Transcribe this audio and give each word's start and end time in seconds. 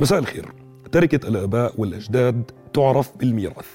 مساء 0.00 0.18
الخير. 0.18 0.52
تركة 0.92 1.28
الآباء 1.28 1.74
والأجداد 1.78 2.50
تعرف 2.74 3.16
بالميراث. 3.16 3.66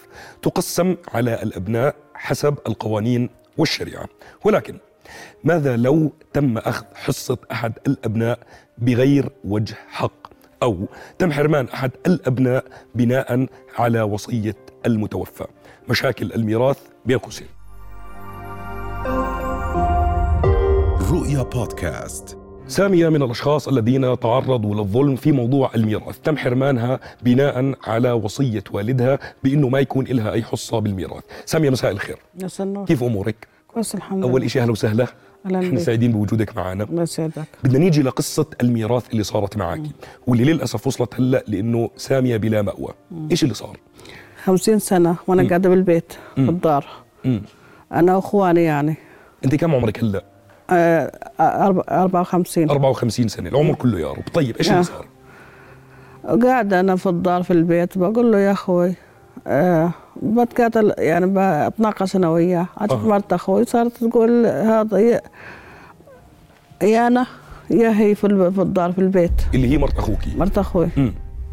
تقسم 0.42 0.96
على 1.14 1.44
الأبناء 1.44 1.96
حسب 2.14 2.58
القوانين 2.68 3.30
والشريعة. 3.58 4.06
ولكن 4.46 4.78
ماذا 5.44 5.78
لو 5.78 6.12
تم 6.34 6.58
أخذ 6.58 6.86
حصة 6.96 7.38
أحد 7.52 7.74
الأبناء 7.88 8.40
بغير 8.78 9.30
وجه 9.44 9.76
حق؟ 9.88 10.34
أو 10.64 10.88
تم 11.20 11.32
حرمان 11.32 11.68
أحد 11.68 11.92
الأبناء 12.08 12.66
بناء 12.96 13.48
على 13.78 14.02
وصية 14.02 14.56
المتوفى؟ 14.86 15.46
مشاكل 15.90 16.34
الميراث 16.34 16.80
بين 17.06 17.18
قوسين. 17.18 17.48
رؤيا 21.12 21.44
بودكاست. 21.44 22.43
سامية 22.74 23.10
من 23.10 23.22
الأشخاص 23.24 23.68
الذين 23.68 24.20
تعرضوا 24.20 24.76
للظلم 24.76 25.16
في 25.16 25.32
موضوع 25.32 25.72
الميراث. 25.76 26.20
تم 26.20 26.38
حرمانها 26.38 27.00
بناء 27.22 27.76
على 27.84 28.12
وصية 28.12 28.64
والدها 28.72 29.20
بأنه 29.44 29.70
ما 29.70 29.80
يكون 29.80 30.06
لها 30.06 30.32
أي 30.32 30.44
حصة 30.44 30.80
بالميراث. 30.80 31.24
سامية 31.46 31.70
مساء 31.70 31.92
الخير. 31.92 32.18
مساء 32.44 32.68
النور. 32.68 32.86
كيف 32.86 33.04
أمورك؟ 33.04 33.48
كويس 33.68 33.96
الحمد 33.96 34.18
لله. 34.18 34.30
أول 34.30 34.52
شيء 34.52 34.62
أهلا 34.62 34.72
وسهلا. 34.72 35.08
إحنا 35.46 35.80
سعيدين 35.80 36.12
بوجودك 36.12 36.58
معنا. 36.58 36.84
بسعدك 36.84 37.48
بدنا 37.64 37.80
نيجي 37.80 38.02
لقصة 38.02 38.46
الميراث 38.62 39.12
اللي 39.12 39.24
صارت 39.24 39.58
معك 39.58 39.82
واللي 40.28 40.54
للأسف 40.54 40.88
وصلت 40.88 41.16
هلأ 41.16 41.44
لأنه 41.48 41.90
سامية 41.98 42.38
بلا 42.38 42.62
مأوى. 42.62 42.94
إيش 43.32 43.44
اللي 43.44 43.54
صار؟ 43.54 43.78
50 44.44 44.80
سنة 44.80 45.16
وأنا 45.28 45.48
قاعدة 45.48 45.70
بالبيت 45.70 46.14
بالدار 46.38 46.86
أنا 47.92 48.16
وأخواني 48.16 48.64
يعني. 48.64 48.96
أنت 49.46 49.56
كم 49.56 49.76
عمرك 49.76 50.04
هلأ؟ 50.04 50.33
آه، 50.70 51.12
54 51.40 52.70
54 52.70 53.28
سنة 53.28 53.50
العمر 53.50 53.76
كله 53.76 54.00
يا 54.00 54.12
رب. 54.12 54.24
طيب 54.34 54.58
إيش 54.58 54.70
آه. 54.70 54.74
اللي 54.74 54.84
صار؟ 54.84 55.06
قاعد 56.44 56.74
أنا 56.74 56.96
في 56.96 57.10
الدار 57.10 57.44
في 57.44 57.54
البيت 57.54 57.98
بقول 57.98 58.32
له 58.32 58.40
يا 58.40 58.52
أخوي 58.52 58.96
آه 59.48 59.92
بتقاتل 60.24 60.94
يعني 60.98 61.26
بتناقش 61.70 62.16
أنا 62.16 62.30
وياه. 62.30 62.68
أه. 62.82 62.96
مرت 63.08 63.34
أخوي 63.34 63.66
صارت 63.66 64.04
تقول 64.04 64.46
هذا 64.46 64.98
يا, 65.00 65.22
يا 66.84 67.08
أنا 67.08 67.26
يا 67.70 68.00
هي 68.00 68.16
في 68.16 68.28
الدار 68.28 68.92
في 68.92 69.00
البيت. 69.00 69.32
اللي 69.54 69.68
هي 69.72 69.78
مرت 69.78 69.98
أخوكي. 69.98 70.36
مرت 70.38 70.58
أخوي. 70.58 70.90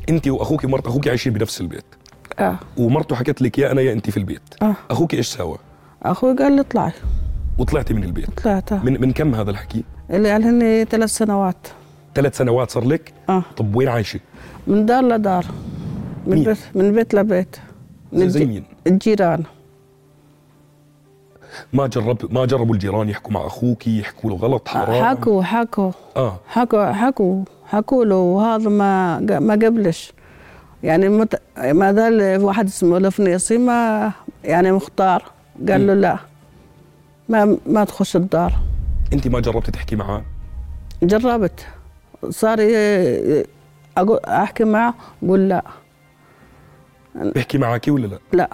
أنت 0.08 0.28
وأخوكي 0.28 0.66
مرت 0.66 0.86
أخوكي 0.86 1.08
عايشين 1.10 1.32
بنفس 1.32 1.60
البيت. 1.60 1.84
آه. 2.38 2.56
ومرته 2.76 3.16
حكت 3.16 3.42
لك 3.42 3.58
يا 3.58 3.72
أنا 3.72 3.80
يا 3.80 3.92
أنت 3.92 4.10
في 4.10 4.16
البيت. 4.16 4.42
آه. 4.62 4.74
أخوكي 4.90 5.16
إيش 5.16 5.26
سوى؟ 5.28 5.58
أخوي 6.02 6.34
قال 6.36 6.52
لي 6.52 6.60
اطلعي. 6.60 6.92
وطلعتي 7.60 7.94
من 7.94 8.04
البيت؟ 8.04 8.40
طلعت. 8.40 8.72
من 8.72 9.00
من 9.00 9.12
كم 9.12 9.34
هذا 9.34 9.50
الحكي؟ 9.50 9.84
اللي 10.10 10.32
قال 10.32 10.44
هني 10.44 10.84
ثلاث 10.84 11.10
سنوات. 11.10 11.66
ثلاث 12.14 12.36
سنوات 12.36 12.70
صار 12.70 12.84
لك؟ 12.84 13.12
آه. 13.28 13.42
طب 13.56 13.76
وين 13.76 13.88
عايشة؟ 13.88 14.20
من 14.66 14.86
دار 14.86 15.04
لدار. 15.04 15.44
من 16.26 16.34
مين؟ 16.34 16.44
بيت 16.44 16.58
من 16.74 16.92
بيت 16.92 17.14
لبيت. 17.14 17.56
من 18.12 18.28
زي 18.28 18.46
مين؟ 18.46 18.64
الجيران. 18.86 19.42
ما 21.72 21.86
جرب 21.86 22.34
ما 22.34 22.46
جربوا 22.46 22.74
الجيران 22.74 23.08
يحكوا 23.08 23.32
مع 23.32 23.46
أخوك 23.46 23.86
يحكوا 23.86 24.30
له 24.30 24.36
غلط 24.36 24.68
حرام؟ 24.68 25.04
حكوا 25.04 25.42
حكوا. 25.42 25.92
آه. 26.16 26.40
حكوا 26.48 26.92
حكوا 26.92 27.44
حكوا 27.66 28.04
له 28.04 28.16
وهذا 28.16 28.68
ما 28.68 29.20
ما 29.20 29.54
قبلش. 29.54 30.12
يعني 30.82 31.08
مت... 31.08 31.42
ما 31.58 31.92
ذا 31.92 32.38
واحد 32.38 32.66
اسمه 32.66 32.96
الفنيصي 32.96 33.58
ما 33.58 34.12
يعني 34.44 34.72
مختار. 34.72 35.22
قال 35.68 35.86
له 35.86 35.94
لا. 35.94 36.29
ما 37.30 37.56
ما 37.66 37.84
تخش 37.84 38.16
الدار 38.16 38.52
أنت 39.12 39.28
ما 39.28 39.40
جربت 39.40 39.70
تحكي 39.70 39.96
معه؟ 39.96 40.24
جربت 41.02 41.66
صار 42.30 42.58
أقول 43.96 44.20
أحكي 44.24 44.64
معه 44.64 44.94
قول 45.28 45.48
لا 45.48 45.64
بيحكي 47.14 47.58
معك 47.58 47.88
ولا 47.88 48.06
لا؟ 48.06 48.18
لا 48.32 48.50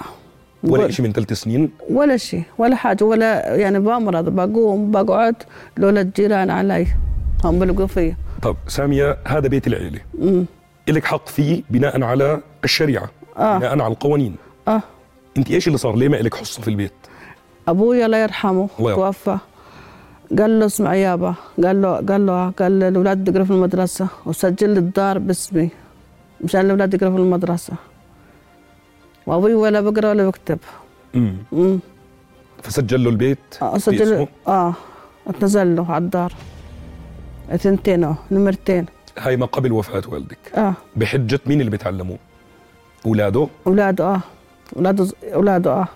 ولا 0.65 0.91
شيء 0.91 1.07
من 1.07 1.13
ثلاث 1.13 1.33
سنين؟ 1.33 1.71
ولا 1.91 2.17
شيء 2.17 2.43
ولا 2.59 2.77
حاجة 2.77 3.05
ولا 3.05 3.57
يعني 3.57 3.79
بمرض 3.79 4.29
بقوم 4.29 4.91
بقعد 4.91 5.35
لولا 5.77 6.01
الجيران 6.01 6.51
علي 6.51 6.87
هم 7.45 7.59
بلقوا 7.59 7.87
فيا 7.87 8.17
طب 8.43 8.57
سامية 8.69 9.19
هذا 9.27 9.49
بيت 9.49 9.67
العيلة 9.67 10.01
إلك 10.89 11.05
حق 11.05 11.29
فيه 11.29 11.63
بناء 11.71 12.03
على 12.03 12.41
الشريعة 12.65 13.11
آه. 13.37 13.59
بناء 13.59 13.71
على 13.71 13.87
القوانين 13.93 14.37
آه 14.69 14.83
أنت 15.37 15.51
إيش 15.51 15.67
اللي 15.67 15.79
صار؟ 15.79 15.97
ليه 15.97 16.09
ما 16.09 16.21
إلك 16.21 16.35
حصة 16.35 16.63
في 16.63 16.69
البيت؟ 16.69 16.93
أبويا 17.69 18.07
الله 18.07 18.19
يرحمه 18.19 18.69
الله. 18.79 18.95
توفى. 18.95 19.39
قال 20.39 20.61
له 20.61 20.67
اسمع 20.67 20.95
يابا 20.95 21.35
قال 21.65 21.83
له 21.83 21.91
قال 22.09 22.27
له 22.27 22.51
قال 22.51 22.83
الأولاد 22.83 23.29
يقروا 23.29 23.45
في 23.45 23.51
المدرسة 23.51 24.09
وسجل 24.27 24.71
لي 24.71 24.79
الدار 24.79 25.19
باسمي 25.19 25.71
مشان 26.45 26.61
الأولاد 26.61 26.95
يقروا 26.95 27.13
في 27.13 27.19
المدرسة. 27.19 27.73
وأبوي 29.27 29.55
ولا 29.55 29.81
بقرأ 29.81 30.09
ولا 30.11 30.27
بكتب. 30.29 30.59
امم 31.15 31.79
فسجل 32.63 33.05
له 33.05 33.11
البيت 33.11 33.39
آه، 33.63 33.79
سجل؟ 33.79 34.27
آه 34.49 34.75
اتنزل 35.27 35.77
له 35.77 35.93
على 35.93 36.05
الدار. 36.05 36.33
اثنتين 37.51 38.05
أهو، 38.05 38.15
نمرتين. 38.31 38.87
هاي 39.19 39.37
ما 39.37 39.47
قبل 39.47 39.73
وفاة 39.73 40.03
والدك. 40.09 40.39
آه. 40.55 40.75
بحجة 40.97 41.41
مين 41.47 41.61
اللي 41.61 41.71
بيتعلموا؟ 41.71 42.17
أولاده؟ 43.07 43.49
أولاده 43.67 44.05
آه. 44.05 44.21
أولاده 44.77 45.09
أولاده 45.35 45.73
آه. 45.73 45.89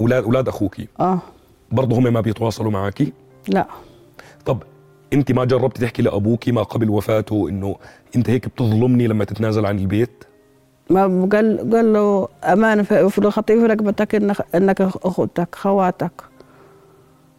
أولاد 0.00 0.24
أولاد 0.24 0.48
أخوكي 0.48 0.88
آه 1.00 1.18
برضه 1.72 1.98
هم 1.98 2.12
ما 2.12 2.20
بيتواصلوا 2.20 2.70
معك؟ 2.70 3.02
لا 3.48 3.66
طب 4.46 4.62
أنت 5.12 5.32
ما 5.32 5.44
جربت 5.44 5.78
تحكي 5.78 6.02
لأبوك 6.02 6.48
ما 6.48 6.62
قبل 6.62 6.90
وفاته 6.90 7.48
إنه 7.48 7.76
أنت 8.16 8.30
هيك 8.30 8.48
بتظلمني 8.48 9.06
لما 9.06 9.24
تتنازل 9.24 9.66
عن 9.66 9.78
البيت؟ 9.78 10.24
ما 10.90 11.28
قال 11.32 11.70
قال 11.72 11.92
له 11.92 12.28
أمانة 12.44 12.82
في 12.82 13.06
في 13.10 13.66
رقبتك 13.66 14.14
انك 14.14 14.36
إنك 14.54 14.80
أخوتك 14.80 15.54
خواتك 15.54 16.12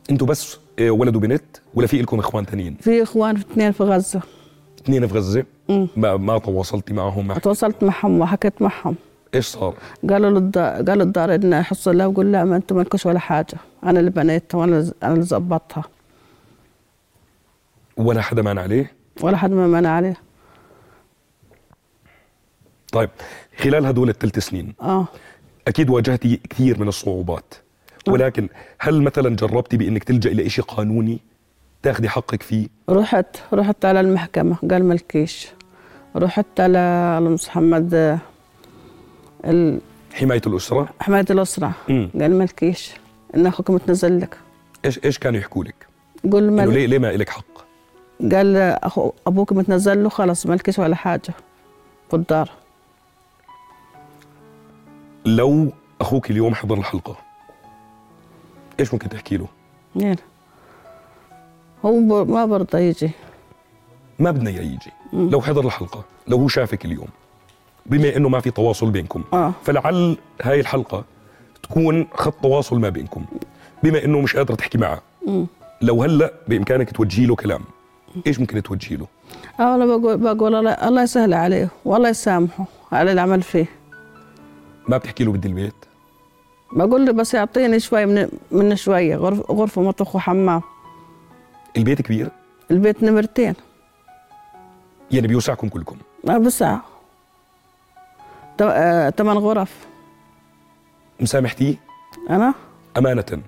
أنتوا 0.10 0.28
بس 0.28 0.58
آه، 0.80 0.90
ولد 0.90 1.16
وبنت 1.16 1.44
ولا 1.76 1.88
في 1.88 2.02
لكم 2.02 2.20
إخوان 2.20 2.46
ثانيين؟ 2.46 2.76
في 2.82 3.04
إخوان 3.04 3.36
في 3.36 3.46
اثنين 3.52 3.72
في 3.72 3.84
غزة 3.84 4.22
اثنين 4.82 5.08
في؟ 5.08 5.46
مم. 5.70 5.88
ما 5.98 6.18
ما 6.18 6.38
تواصلتي 6.38 6.94
معهم 6.94 7.28
مع 7.28 7.38
تواصلت 7.38 7.84
معهم 7.84 8.22
وحكيت 8.22 8.62
معهم 8.62 8.96
إيش 9.35 9.46
صار؟ 9.46 9.75
قالوا 10.09 10.40
للدار 10.40 10.84
قالوا 10.84 11.03
الدار 11.03 11.35
ان 11.35 11.53
يحصل 11.53 11.97
لها 11.97 12.06
وقول 12.06 12.31
لا 12.31 12.44
ما 12.44 12.56
أنتم 12.56 12.75
مالكوش 12.75 13.06
ولا 13.06 13.19
حاجة. 13.19 13.57
أنا 13.84 14.00
اللي 14.00 14.12
بنيتها 14.12 14.57
وأنا 14.57 14.91
أنا 15.03 15.13
اللي 15.13 15.25
زبطتها 15.25 15.84
ولا 17.97 18.22
حدا 18.22 18.41
مان 18.41 18.57
عليه؟ 18.57 18.91
ولا 19.22 19.38
حد 19.38 19.51
ما 19.51 19.68
منع 19.68 19.90
عليه. 19.90 20.16
طيب 22.91 23.09
خلال 23.57 23.85
هدول 23.85 24.09
الثلاث 24.09 24.40
سنين 24.40 24.74
آه. 24.81 25.07
أكيد 25.68 25.90
واجهتي 25.90 26.40
كثير 26.50 26.79
من 26.79 26.88
الصعوبات. 26.88 27.53
ولكن 28.07 28.50
هل 28.79 29.01
مثلا 29.01 29.35
جربتي 29.35 29.78
بإنك 29.78 30.03
تلجئي 30.03 30.34
إلى 30.34 30.50
شيء 30.50 30.66
قانوني 30.66 31.19
تاخذي 31.84 32.09
حقك 32.09 32.44
فيه؟ 32.44 32.68
رحت 32.90 33.38
رحت 33.53 33.85
على 33.85 34.00
المحكمة 34.00 34.56
قال 34.72 34.84
مالكيش 34.84 35.47
رحت 36.16 36.59
على 36.59 37.19
محمد 37.19 37.94
آه، 37.94 38.19
ال- 39.45 39.79
حماية 40.13 40.41
الأسرة؟ 40.47 40.89
حماية 41.00 41.25
الأسرة. 41.29 41.72
مم. 41.89 42.09
قال 42.22 42.35
مالكيش 42.38 42.91
ان 43.35 43.45
أخوك 43.47 43.69
متنزل 43.69 44.19
لك. 44.22 44.38
إيش 44.85 45.00
إيش 45.06 45.19
كانوا 45.19 45.39
يحكوا 45.39 45.63
لك؟ 45.63 45.88
قول 46.31 46.51
مال 46.51 46.73
ليه 46.73 46.85
ليه 46.85 47.00
ما 47.00 47.07
لك 47.07 47.29
حق؟ 47.29 47.45
قال 48.31 48.57
اخو 48.57 49.11
أبوك 49.28 49.53
متنزل 49.53 50.03
له 50.03 50.09
خلاص 50.09 50.45
مالكيش 50.45 50.79
ولا 50.79 50.95
حاجة. 50.95 51.33
في 52.09 52.16
الدار 52.16 52.50
لو 55.25 55.72
أخوك 56.01 56.31
اليوم 56.31 56.56
حضر 56.56 56.77
الحلقة 56.77 57.17
إيش 58.79 58.94
ممكن 58.94 59.09
تحكي 59.09 59.38
له؟ 59.38 59.47
يعني 59.95 60.19
هو 61.85 62.00
ما 62.25 62.45
برضى 62.45 62.77
يجي. 62.77 63.12
ما 64.19 64.31
بدنا 64.31 64.50
إياه 64.50 64.62
يجي. 64.62 64.91
لو 65.13 65.41
حضر 65.41 65.65
الحلقة 65.65 66.03
لو 66.27 66.38
هو 66.38 66.48
شافك 66.48 66.86
اليوم 66.86 67.07
بما 67.86 68.18
إنه 68.18 68.30
ما 68.30 68.40
في 68.40 68.52
تواصل 68.52 68.92
بينكم. 68.92 69.24
آه. 69.34 69.54
فلعل 69.64 70.18
هاي 70.42 70.60
الحلقة 70.60 71.04
تكون 71.64 72.08
خط 72.14 72.34
تواصل 72.44 72.80
ما 72.80 72.90
بينكم 72.90 73.26
بما 73.84 74.06
إنه 74.06 74.22
مش 74.22 74.36
قادره 74.36 74.56
تحكي 74.56 74.78
معه. 74.78 75.02
لو 75.82 76.04
هلأ 76.04 76.34
بإمكانك 76.48 76.92
توجهي 76.92 77.26
له 77.26 77.36
كلام 77.36 77.62
إيش 78.28 78.40
ممكن 78.40 78.64
توجهي 78.64 78.96
له؟ 78.96 79.08
آه 79.60 79.76
أنا 79.76 79.86
بقول 79.86 80.18
بقول 80.18 80.56
الله, 80.56 80.72
الله 80.72 81.04
يسهل 81.04 81.34
عليه 81.34 81.70
والله 81.86 82.10
يسامحه 82.10 82.66
على 82.92 83.10
اللي 83.10 83.22
عمل 83.22 83.42
فيه. 83.42 83.66
ما 84.88 84.98
بتحكي 84.98 85.24
له 85.24 85.32
بدي 85.32 85.48
البيت؟ 85.48 85.74
بقول 86.74 87.06
له 87.06 87.12
بس 87.12 87.34
يعطيني 87.34 87.80
شوي 87.80 88.06
من 88.06 88.30
من 88.52 88.76
شوية 88.76 89.16
غرف 89.16 89.52
غرفة 89.52 89.82
مطبخ 89.82 90.16
وحمام. 90.16 90.62
البيت 91.78 92.02
كبير؟ 92.02 92.30
البيت 92.72 93.04
نمرتين. 93.04 93.54
يعني 95.12 95.28
بيوسعكم 95.28 95.70
كلكم؟ 95.70 95.98
ما 96.24 96.36
آه، 96.36 96.82
ثمان 99.18 99.38
غرف. 99.38 99.88
مسامحتيه؟ 101.19 101.75
أنا؟ 102.30 102.54
أمانة. 102.98 103.42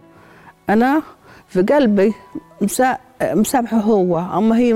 أنا 0.69 1.01
في 1.48 1.62
قلبي 1.62 2.13
مسا... 2.62 2.98
مسامحه 3.21 3.77
هو 3.77 4.19
أما 4.19 4.57
هي 4.57 4.74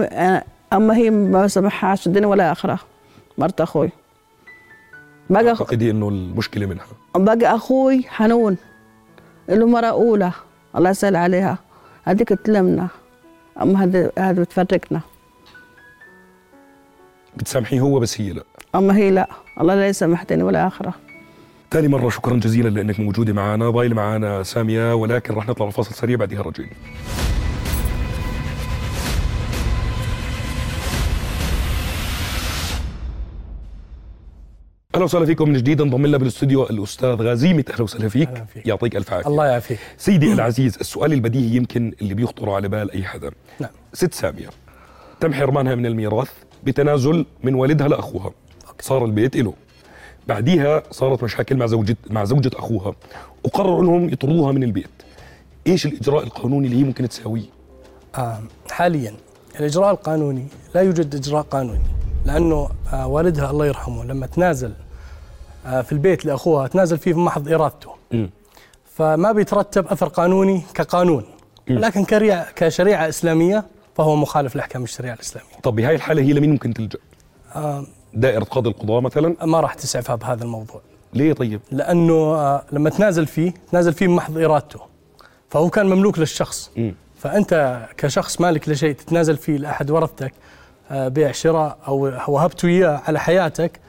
أما 0.74 0.96
هي 0.96 1.10
ما 1.10 1.48
سامحهاش 1.48 2.08
الدنيا 2.08 2.28
ولا 2.28 2.52
اخره 2.52 2.80
مرت 3.38 3.62
أخوي. 3.62 3.90
بقى 5.30 5.48
اعتقدي 5.48 5.92
إنه 5.92 6.10
المشكلة 6.10 6.66
منها. 6.66 6.86
بقى 7.16 7.56
أخوي 7.56 8.04
حنون. 8.04 8.58
له 9.50 9.68
مرة 9.68 9.86
أولى. 9.86 10.32
الله 10.76 10.90
يسهل 10.90 11.16
عليها. 11.16 11.58
هذيك 12.04 12.30
تلمنا. 12.30 12.88
أما 13.62 13.84
هذه 13.84 14.12
هذه 14.20 14.40
بتفرقنا. 14.40 15.02
بتسامحيه 17.38 17.80
هو 17.80 18.00
بس 18.00 18.22
هي 18.22 18.34
لا. 18.34 18.44
أما 18.76 18.96
هي 18.96 19.12
لا. 19.12 19.28
الله 19.60 19.76
لا 19.76 19.88
يسامحتني 19.88 20.44
ولا 20.44 20.68
آخرة. 20.68 20.94
ثاني 21.72 21.88
مرة 21.88 22.10
شكرا 22.10 22.38
جزيلا 22.38 22.70
لأنك 22.70 23.00
موجودة 23.00 23.34
معنا. 23.34 23.70
ضايلة 23.70 23.96
معنا 23.96 24.44
سامية 24.44 24.96
ولكن 24.96 25.34
رح 25.34 25.48
نطلع 25.50 25.68
لفاصل 25.68 25.96
سريع 25.96 26.18
بعدها 26.18 26.42
رجعين 26.42 26.70
أهلا 34.96 35.04
وسهلا 35.04 35.26
فيكم 35.26 35.50
من 35.50 35.58
جديد. 35.58 35.82
انضم 35.82 36.06
لنا 36.06 36.18
بالاستوديو 36.18 36.64
الأستاذ 36.64 37.10
غازيمة 37.10 37.66
أهلا 37.74 37.82
وسهلا 37.82 38.10
فيك. 38.10 38.30
أهلا 38.30 38.46
فيك. 38.46 38.68
يعطيك 38.68 38.96
ألف 38.96 39.14
عافية. 39.14 39.28
الله 39.30 39.46
يعافيك. 39.46 39.80
سيدي 39.98 40.34
العزيز 40.34 40.78
السؤال 40.82 41.14
البديهي 41.14 41.56
يمكن 41.56 41.94
اللي 42.02 42.14
بيخطر 42.14 42.50
على 42.50 42.68
بال 42.68 42.92
أي 42.92 43.04
حدا. 43.04 43.32
نعم. 43.60 43.70
ست 43.94 44.14
سامية 44.14 44.50
تم 45.20 45.34
حرمانها 45.34 45.76
من 45.76 45.86
الميراث 45.86 46.32
بتنازل 46.64 47.26
من 47.44 47.54
والدها 47.54 47.88
لأخوها. 47.88 48.32
صار 48.82 49.06
البيت 49.06 49.36
له 49.36 49.54
بعديها 50.28 50.84
صارت 50.92 51.24
مشاكل 51.24 51.58
مع 51.58 51.66
زوجة 51.66 51.98
مع 52.10 52.24
زوجة 52.24 52.52
أخوها. 52.56 52.96
وقرروا 53.44 53.82
إنهم 53.82 54.10
يطردوها 54.10 54.52
من 54.52 54.64
البيت. 54.64 54.90
إيش 55.68 55.86
الإجراء 55.86 56.24
القانوني 56.24 56.68
اللي 56.68 56.80
هي 56.80 56.84
ممكن 56.84 57.10
تساويه؟ 57.10 57.46
آه 58.16 58.40
حاليا 58.72 59.14
الإجراء 59.60 59.92
القانوني 59.92 60.46
لا 60.76 60.82
يوجد 60.82 61.16
إجراء 61.16 61.42
قانوني 61.42 61.84
لأنه 62.26 62.70
آه 62.94 63.08
والدها 63.08 63.52
الله 63.52 63.66
يرحمه 63.66 64.04
لما 64.06 64.28
تنازل 64.28 64.74
آه 65.66 65.82
في 65.82 65.92
البيت 65.92 66.26
لأخوها 66.26 66.68
تنازل 66.68 66.98
فيه 66.98 67.14
بمحض 67.14 67.52
إرادته. 67.54 67.90
مم. 68.12 68.30
فما 68.96 69.32
بيترتب 69.32 69.88
أثر 69.88 70.08
قانوني 70.08 70.62
كقانون 70.74 71.24
لكن 71.68 72.06
كريعة 72.06 72.52
كشريعة 72.56 73.10
إسلامية 73.10 73.66
فهو 73.98 74.16
مخالف 74.16 74.56
لأحكام 74.56 74.84
الشريعة 74.84 75.14
الإسلامية. 75.14 75.52
طب 75.64 75.76
بهاي 75.76 75.96
الحالة 75.96 76.22
هي 76.22 76.34
لمين 76.34 76.50
ممكن 76.50 76.74
تلجأ؟ 76.74 77.00
آه 77.56 77.86
دائرة 78.14 78.44
قاضي 78.44 78.70
القضاء 78.70 79.02
مثلا؟ 79.02 79.36
ما 79.46 79.60
راح 79.60 79.74
تسعفها 79.74 80.16
بهذا 80.16 80.44
الموضوع. 80.44 80.82
ليه 81.14 81.34
طيب؟ 81.34 81.62
لأنه 81.72 82.14
آه 82.14 82.64
لما 82.72 82.90
تنازل 82.90 83.28
فيه 83.28 83.54
تنازل 83.72 83.94
فيه 83.94 84.08
بمحض 84.08 84.38
إرادته. 84.38 84.80
فهو 85.50 85.70
كان 85.70 85.86
مملوك 85.86 86.20
للشخص. 86.20 86.72
مم. 86.78 86.96
فأنت 87.20 87.82
كشخص 87.98 88.42
مالك 88.42 88.70
لشيء 88.70 88.96
تتنازل 88.96 89.38
فيه 89.38 89.58
لأحد 89.58 89.92
ورثتك 89.92 90.34
آه، 90.92 91.08
بيع 91.08 91.32
شراء 91.32 91.78
أو 91.88 92.12
وهبته 92.28 92.68
اياه 92.68 93.02
على 93.08 93.20
حياتك 93.20 93.80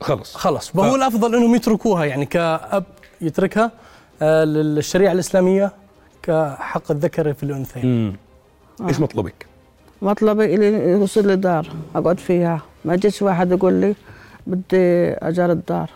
خلص. 0.00 0.36
خلص. 0.36 0.68
فهو 0.68 0.94
الأفضل 0.94 1.34
إنهم 1.34 1.54
يتركوها 1.54 2.04
يعني 2.04 2.26
كأب 2.26 2.84
يتركها 3.20 3.70
آه، 4.22 4.44
للشريعة 4.44 5.12
الإسلامية 5.12 5.72
كحق 6.22 6.90
الذكر 6.90 7.34
في 7.34 7.42
الأنثيين. 7.42 8.16
إيش 8.88 9.00
مطلبك؟ 9.00 9.46
مطلبي 10.02 10.54
إلي 10.54 10.90
يوصل 10.90 11.26
لي 11.26 11.36
دار 11.36 11.68
أقعد 11.94 12.18
فيها. 12.18 12.60
ما 12.84 12.96
جيش 12.96 13.22
واحد 13.22 13.52
يقول 13.52 13.72
لي 13.74 13.94
بدي 14.46 15.12
أجار 15.12 15.52
الدار. 15.52 15.90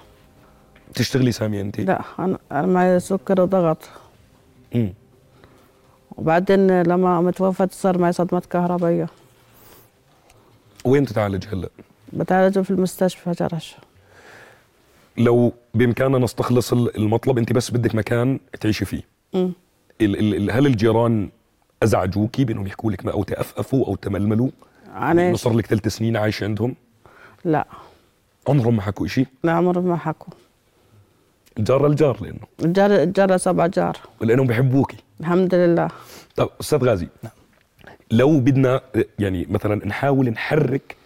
تشتغلي 0.94 1.32
سامية 1.32 1.60
انت 1.60 1.80
لا 1.80 2.00
أنا 2.18 2.38
أنا 2.52 2.66
معي 2.66 3.00
سكر 3.00 3.40
وضغط. 3.40 3.78
مم. 4.74 4.92
وبعدين 6.16 6.82
لما 6.82 7.20
متوفت 7.20 7.72
صار 7.72 7.98
معي 7.98 8.12
صدمة 8.12 8.42
كهربائية. 8.50 9.08
وين 10.84 11.06
تتعالج 11.06 11.44
هلأ؟ 11.52 11.68
بتعالج 12.12 12.58
في 12.60 12.70
المستشفى 12.70 13.30
جرش. 13.32 13.76
لو 15.18 15.52
بإمكاننا 15.74 16.18
نستخلص 16.18 16.72
ال- 16.72 16.96
المطلب 16.96 17.38
انت 17.38 17.52
بس 17.52 17.70
بدك 17.70 17.94
مكان 17.94 18.38
تعيشي 18.60 18.84
فيه. 18.84 19.02
مم. 19.34 19.52
ال 20.00 20.18
ال 20.18 20.34
ال 20.34 20.50
هل 20.50 20.66
الجيران 20.66 21.28
أزعجوكي 21.82 22.44
بأنهم 22.44 22.66
يحكوا 22.66 22.92
لك 22.92 23.06
أو 23.06 23.22
تأفأفوا 23.22 23.86
أو 23.86 23.94
تململوا؟ 23.96 24.48
عن 24.94 25.18
إنه 25.18 25.30
إيش؟ 25.30 25.40
صار 25.40 25.52
لك 25.52 25.66
ثلاث 25.66 25.88
سنين 25.88 26.16
عايشة 26.16 26.44
عندهم؟ 26.44 26.74
لا. 27.44 27.66
عمرهم 28.48 28.76
ما 28.76 28.82
حكوا 28.82 29.06
شيء 29.06 29.26
لا 29.44 29.52
عمري 29.52 29.80
ما 29.80 29.96
حكوا. 29.96 30.32
الجار 31.58 31.86
الجار 31.86 32.22
لأنه؟ 32.22 32.40
الجار 32.64 32.90
الجار 33.02 33.36
سبع 33.36 33.66
جار. 33.66 33.96
لأنهم 34.20 34.46
بحبوكي 34.46 34.96
الحمد 35.20 35.54
لله. 35.54 35.88
طب 36.36 36.50
أستاذ 36.60 36.84
غازي 36.84 37.08
لو 38.10 38.40
بدنا 38.40 38.80
يعني 39.18 39.46
مثلا 39.50 39.86
نحاول 39.86 40.30
نحرك 40.30 40.96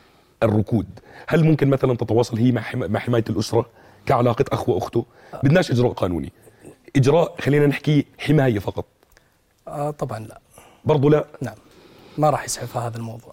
الركود 0.43 0.87
هل 1.29 1.44
ممكن 1.44 1.69
مثلا 1.70 1.96
تتواصل 1.96 2.37
هي 2.38 2.52
مع 2.52 2.61
حما- 2.62 2.87
مع 2.87 3.00
حماية 3.00 3.25
الأسرة 3.31 3.67
كعلاقة 4.06 4.44
أخ 4.52 4.69
وأخته؟ 4.69 5.06
بدناش 5.43 5.70
إجراء 5.70 5.93
قانوني. 5.93 6.32
إجراء 6.96 7.34
خلينا 7.40 7.67
نحكي 7.67 8.06
حماية 8.19 8.58
فقط. 8.58 8.84
آه 9.69 9.90
طبعا 9.90 10.19
لا. 10.19 10.40
برضو 10.84 11.08
لا؟ 11.08 11.25
نعم. 11.43 11.55
ما 12.19 12.31
راح 12.31 12.44
يسعفها 12.44 12.87
هذا 12.88 12.96
الموضوع. 12.96 13.32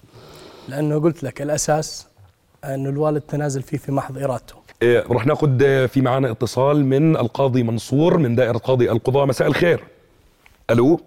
لأنه 0.69 0.99
قلت 0.99 1.23
لك 1.23 1.41
الأساس 1.41 2.07
انه 2.65 2.89
الوالد 2.89 3.21
تنازل 3.21 3.61
فيه 3.61 3.77
في 3.77 3.91
محض 3.91 4.17
إرادته. 4.17 4.55
إيه، 4.81 5.03
رح 5.11 5.25
ناخذ 5.25 5.63
آه، 5.63 5.85
في 5.85 6.01
معنا 6.01 6.31
اتصال 6.31 6.85
من 6.85 7.17
القاضي 7.17 7.63
منصور 7.63 8.17
من 8.17 8.35
دائرة 8.35 8.57
قاضي 8.57 8.91
القضاء. 8.91 9.25
مساء 9.25 9.47
الخير. 9.47 9.79
ألو؟ 10.71 10.99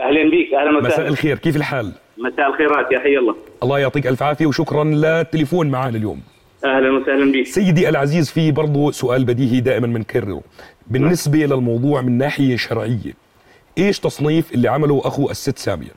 أهلا 0.00 0.30
بك 0.30 0.54
أهلا 0.54 0.80
مساء 0.80 0.92
وسهلا 0.92 1.08
الخير. 1.08 1.38
كيف 1.38 1.56
الحال؟ 1.56 1.92
مساء 2.18 2.48
الخيرات 2.48 2.92
يا 2.92 2.98
حي 2.98 3.18
الله. 3.18 3.34
الله 3.62 3.78
يعطيك 3.78 4.06
ألف 4.06 4.22
عافية 4.22 4.46
وشكرا. 4.46 4.84
للتليفون 4.84 5.70
معنا 5.70 5.96
اليوم. 5.96 6.20
أهلا 6.64 6.90
وسهلا 6.90 7.32
بك 7.32 7.46
سيدي 7.46 7.88
العزيز 7.88 8.30
في 8.30 8.52
برضو 8.52 8.90
سؤال 8.90 9.24
بديهي 9.24 9.60
دائما 9.60 9.86
بنكرره 9.86 10.42
بالنسبة 10.86 11.38
للموضوع 11.38 12.00
من 12.00 12.18
ناحية 12.18 12.56
شرعية 12.56 13.12
إيش 13.78 14.00
تصنيف 14.00 14.52
اللي 14.52 14.68
عمله 14.68 15.02
أخو 15.04 15.30
الست 15.30 15.58
سامية؟ 15.58 15.90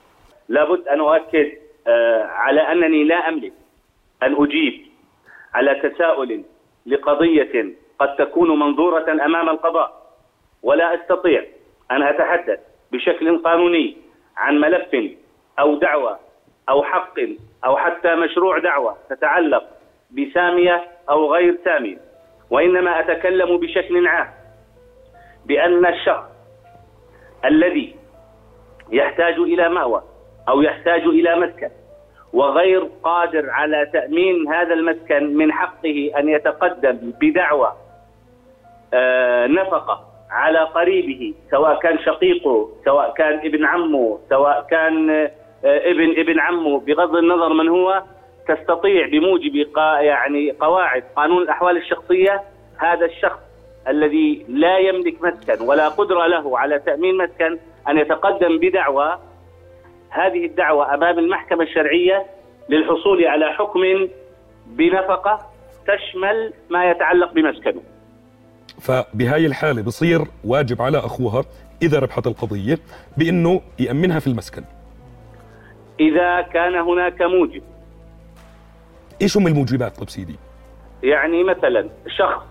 لابد 0.50 0.88
أن 0.94 1.00
أؤكد 1.00 1.61
على 2.28 2.62
أنني 2.62 3.04
لا 3.04 3.16
أملك 3.30 3.54
أن 4.24 4.44
أجيب 4.44 4.86
على 5.54 5.76
تساؤل 5.76 6.44
لقضية 6.86 7.74
قد 8.00 8.16
تكون 8.16 8.60
منظورة 8.60 9.12
أمام 9.12 9.50
القضاء 9.50 10.02
ولا 10.64 10.96
أستطيع 10.96 11.46
أن 11.92 12.04
أتحدث 12.04 12.60
بشكل 12.92 13.44
قانوني 13.44 13.98
عن 14.38 14.60
ملف 14.60 14.96
أو 15.60 15.76
دعوة 15.76 16.20
أو 16.70 16.84
حق 16.84 17.20
أو 17.66 17.78
حتى 17.78 18.16
مشروع 18.16 18.58
دعوة 18.60 18.98
تتعلق 19.10 19.64
بسامية 20.12 20.88
أو 21.10 21.34
غير 21.34 21.58
سامية 21.66 21.98
وإنما 22.50 23.00
أتكلم 23.00 23.58
بشكل 23.58 24.08
عام 24.08 24.30
بأن 25.46 25.86
الشخص 25.86 26.24
الذي 27.46 27.96
يحتاج 28.92 29.34
إلى 29.34 29.70
مأوى 29.70 30.04
أو 30.52 30.62
يحتاج 30.62 31.02
إلى 31.02 31.36
مسكن. 31.36 31.70
وغير 32.34 32.90
قادر 33.04 33.50
على 33.50 33.90
تأمين 33.94 34.48
هذا 34.48 34.74
المسكن 34.74 35.38
من 35.38 35.52
حقه 35.52 36.12
أن 36.18 36.30
يتقدم 36.30 37.14
بدعوى 37.22 37.74
آه، 38.94 39.48
نفقة 39.48 40.04
على 40.32 40.60
قريبه 40.60 41.34
سواء 41.52 41.80
كان 41.80 42.00
شقيقه 42.00 42.70
سواء 42.86 43.14
كان 43.14 43.40
ابن 43.40 43.66
عمه 43.66 44.20
سواء 44.30 44.68
كان 44.70 45.10
آه، 45.10 45.30
ابن 45.64 46.20
ابن 46.20 46.40
عمه 46.40 46.80
بغض 46.80 47.16
النظر 47.16 47.54
من 47.54 47.70
هو 47.70 48.04
تستطيع 48.48 49.08
بموجب 49.08 49.68
يعني 50.00 50.52
قواعد 50.52 51.04
قانون 51.16 51.44
الأحوال 51.44 51.78
الشخصية 51.78 52.42
هذا 52.78 53.06
الشخص 53.06 53.40
الذي 53.88 54.46
لا 54.48 54.78
يملك 54.78 55.22
مسكن 55.22 55.66
ولا 55.68 55.90
قدرة 55.90 56.28
له 56.28 56.60
على 56.60 56.80
تأمين 56.80 57.18
مسكن 57.18 57.58
أن 57.90 57.98
يتقدم 57.98 58.58
بدعوى 58.58 59.20
هذه 60.12 60.46
الدعوة 60.46 60.94
أمام 60.94 61.20
المحكمة 61.20 61.64
الشرعية 61.64 62.26
للحصول 62.70 63.28
على 63.28 63.46
حكم 63.54 63.80
بنفقة 64.68 65.40
تشمل 65.88 66.54
ما 66.70 66.92
يتعلق 66.92 67.34
بمسكنه. 67.34 67.82
فبهاي 68.82 69.46
الحالة 69.46 69.82
بصير 69.82 70.22
واجب 70.46 70.82
على 70.82 70.98
أخوها 70.98 71.44
إذا 71.82 72.00
ربحت 72.00 72.28
القضية 72.28 72.78
بإنه 73.18 73.62
يأمنها 73.80 74.20
في 74.20 74.28
المسكن. 74.28 74.64
إذا 76.00 76.42
كان 76.42 76.76
هناك 76.76 77.22
موجب. 77.22 77.64
إيش 79.22 79.38
هم 79.38 79.48
الموجبات 79.48 79.98
طب 79.98 80.10
سيدي؟ 80.10 80.36
يعني 81.04 81.44
مثلا 81.44 81.90
شخص 82.08 82.44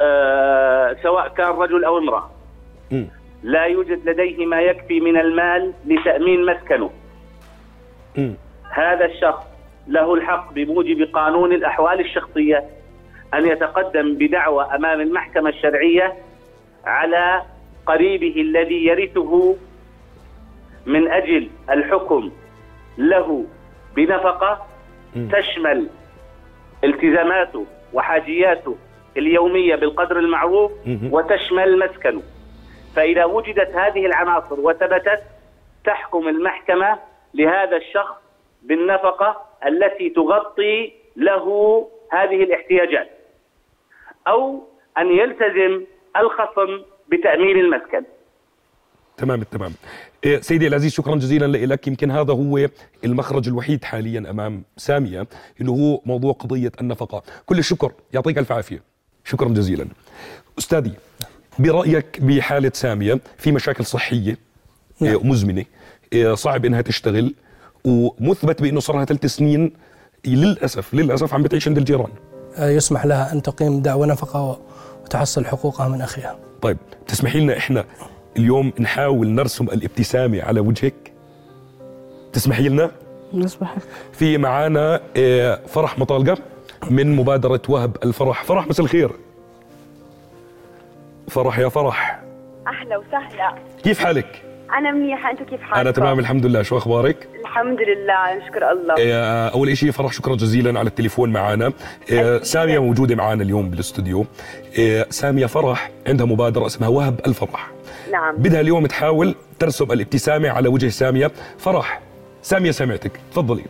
آه 0.00 0.96
سواء 1.02 1.28
كان 1.28 1.46
رجل 1.46 1.84
أو 1.84 1.98
امرأة 1.98 2.30
مم. 2.90 3.08
لا 3.42 3.64
يوجد 3.64 4.08
لديه 4.08 4.46
ما 4.46 4.60
يكفي 4.60 5.00
من 5.00 5.16
المال 5.20 5.72
لتأمين 5.86 6.46
مسكنه. 6.46 6.90
هذا 8.70 9.04
الشخص 9.04 9.44
له 9.88 10.14
الحق 10.14 10.52
بموجب 10.52 11.02
قانون 11.12 11.52
الأحوال 11.52 12.00
الشخصية 12.00 12.64
أن 13.34 13.46
يتقدم 13.46 14.14
بدعوى 14.14 14.64
أمام 14.74 15.00
المحكمة 15.00 15.48
الشرعية 15.50 16.14
على 16.84 17.42
قريبه 17.86 18.40
الذي 18.40 18.86
يرثه 18.86 19.56
من 20.86 21.08
أجل 21.10 21.48
الحكم 21.70 22.30
له 22.98 23.44
بنفقة. 23.96 24.66
تشمل 25.32 25.88
التزاماته 26.84 27.66
وحاجياته 27.92 28.76
اليومية 29.16 29.76
بالقدر 29.76 30.18
المعروف. 30.18 30.72
وتشمل 31.12 31.78
مسكنه 31.78 32.22
فإذا 32.96 33.24
وجدت 33.24 33.74
هذه 33.74 34.06
العناصر 34.06 34.60
وثبتت 34.60 35.22
تحكم 35.84 36.28
المحكمة 36.28 36.98
لهذا 37.34 37.76
الشخص 37.76 38.14
بالنفقة 38.62 39.44
التي 39.66 40.10
تغطي 40.10 40.92
له 41.16 41.46
هذه 42.12 42.42
الاحتياجات. 42.42 43.10
أو 44.28 44.62
أن 44.98 45.06
يلتزم 45.06 45.84
الخصم 46.16 46.82
بتأمين 47.08 47.56
المسكن. 47.56 48.04
تمام 49.16 49.40
التمام 49.42 49.72
إيه، 50.24 50.40
سيدي 50.40 50.66
العزيز 50.66 50.92
شكرا 50.92 51.14
جزيلا 51.14 51.46
لك. 51.46 51.86
يمكن 51.86 52.10
هذا 52.10 52.32
هو 52.32 52.68
المخرج 53.04 53.48
الوحيد 53.48 53.84
حاليا 53.84 54.30
أمام 54.30 54.62
سامية 54.76 55.26
اللي 55.60 55.70
هو 55.70 56.00
موضوع 56.06 56.32
قضية 56.32 56.72
النفقة. 56.80 57.22
كل 57.46 57.58
الشكر 57.58 57.92
يعطيك 58.12 58.38
ألف 58.38 58.52
عافية. 58.52 58.82
شكرا 59.24 59.48
جزيلا. 59.48 59.86
أستاذي 60.58 60.92
برأيك 61.58 62.20
بحالة 62.20 62.70
سامية 62.74 63.20
في 63.38 63.52
مشاكل 63.52 63.84
صحية 63.84 64.36
نعم. 65.00 65.10
إيه، 65.12 65.24
مزمنة 65.24 65.64
صعب 66.34 66.64
إنها 66.64 66.80
تشتغل 66.80 67.34
ومثبت 67.84 68.62
بإنه 68.62 68.80
صار 68.80 68.96
لها 68.96 69.04
ثلاث 69.04 69.26
سنين. 69.26 69.72
للأسف 70.26 70.94
للأسف 70.94 71.34
عم 71.34 71.42
بتعيش 71.42 71.68
عند 71.68 71.78
الجيران. 71.78 72.10
آه، 72.56 72.70
يسمح 72.70 73.06
لها 73.06 73.32
أن 73.32 73.42
تقيم 73.42 73.80
دعوى 73.82 74.06
نفقة 74.06 74.58
وتحصل 75.04 75.44
حقوقها 75.46 75.88
من 75.88 76.00
أخيها. 76.00 76.38
طيب 76.62 76.76
تسمحي 77.06 77.40
لنا 77.40 77.56
إحنا 77.56 77.84
اليوم 78.36 78.72
نحاول 78.80 79.28
نرسم 79.28 79.64
الابتسامة 79.64 80.42
على 80.42 80.60
وجهك؟ 80.60 80.94
تسمحي 82.32 82.68
لنا؟ 82.68 82.90
نصبح 83.34 83.74
في 84.12 84.38
معانا 84.38 85.00
آه، 85.16 85.60
فرح 85.68 85.98
مطالقة 85.98 86.38
من 86.90 87.16
مبادرة 87.16 87.62
وهب 87.68 87.96
الفرح. 88.04 88.44
فرح 88.44 88.66
مساء 88.66 88.84
الخير. 88.86 89.10
فرح 91.28 91.58
يا 91.58 91.68
فرح. 91.68 92.22
أهلا 92.66 92.96
وسهلا. 92.96 93.54
كيف 93.82 93.98
حالك؟ 93.98 94.42
أنا 94.72 94.90
منيحة 94.90 95.30
أنتم 95.30 95.44
كيف 95.44 95.60
حالكم؟ 95.60 95.80
أنا 95.80 95.90
تمام 95.90 96.18
الحمد 96.18 96.46
لله. 96.46 96.62
شو 96.62 96.76
أخبارك؟ 96.76 97.28
الحمد 97.40 97.78
لله 97.80 98.34
نشكر 98.36 98.72
الله. 98.72 98.94
آه، 99.00 99.48
أول 99.48 99.76
شيء 99.76 99.90
فرح 99.90 100.12
شكرا 100.12 100.34
جزيلا 100.34 100.78
على 100.78 100.88
التليفون 100.88 101.32
معنا 101.32 101.72
آه، 102.12 102.38
سامية 102.38 102.78
موجودة 102.78 103.14
معنا 103.14 103.42
اليوم 103.42 103.70
بالاستوديو. 103.70 104.26
آه، 104.80 105.06
سامية 105.10 105.46
فرح 105.46 105.90
عندها 106.06 106.26
مبادرة 106.26 106.66
اسمها 106.66 106.88
وهب 106.88 107.20
الفرح. 107.26 107.70
نعم. 108.12 108.36
بدها 108.36 108.60
اليوم 108.60 108.86
تحاول 108.86 109.34
ترسم 109.58 109.92
الابتسامة 109.92 110.48
على 110.50 110.68
وجه 110.68 110.88
سامية. 110.88 111.30
فرح 111.58 112.00
سامية 112.42 112.70
سمعتك. 112.70 113.12
تفضلي. 113.32 113.64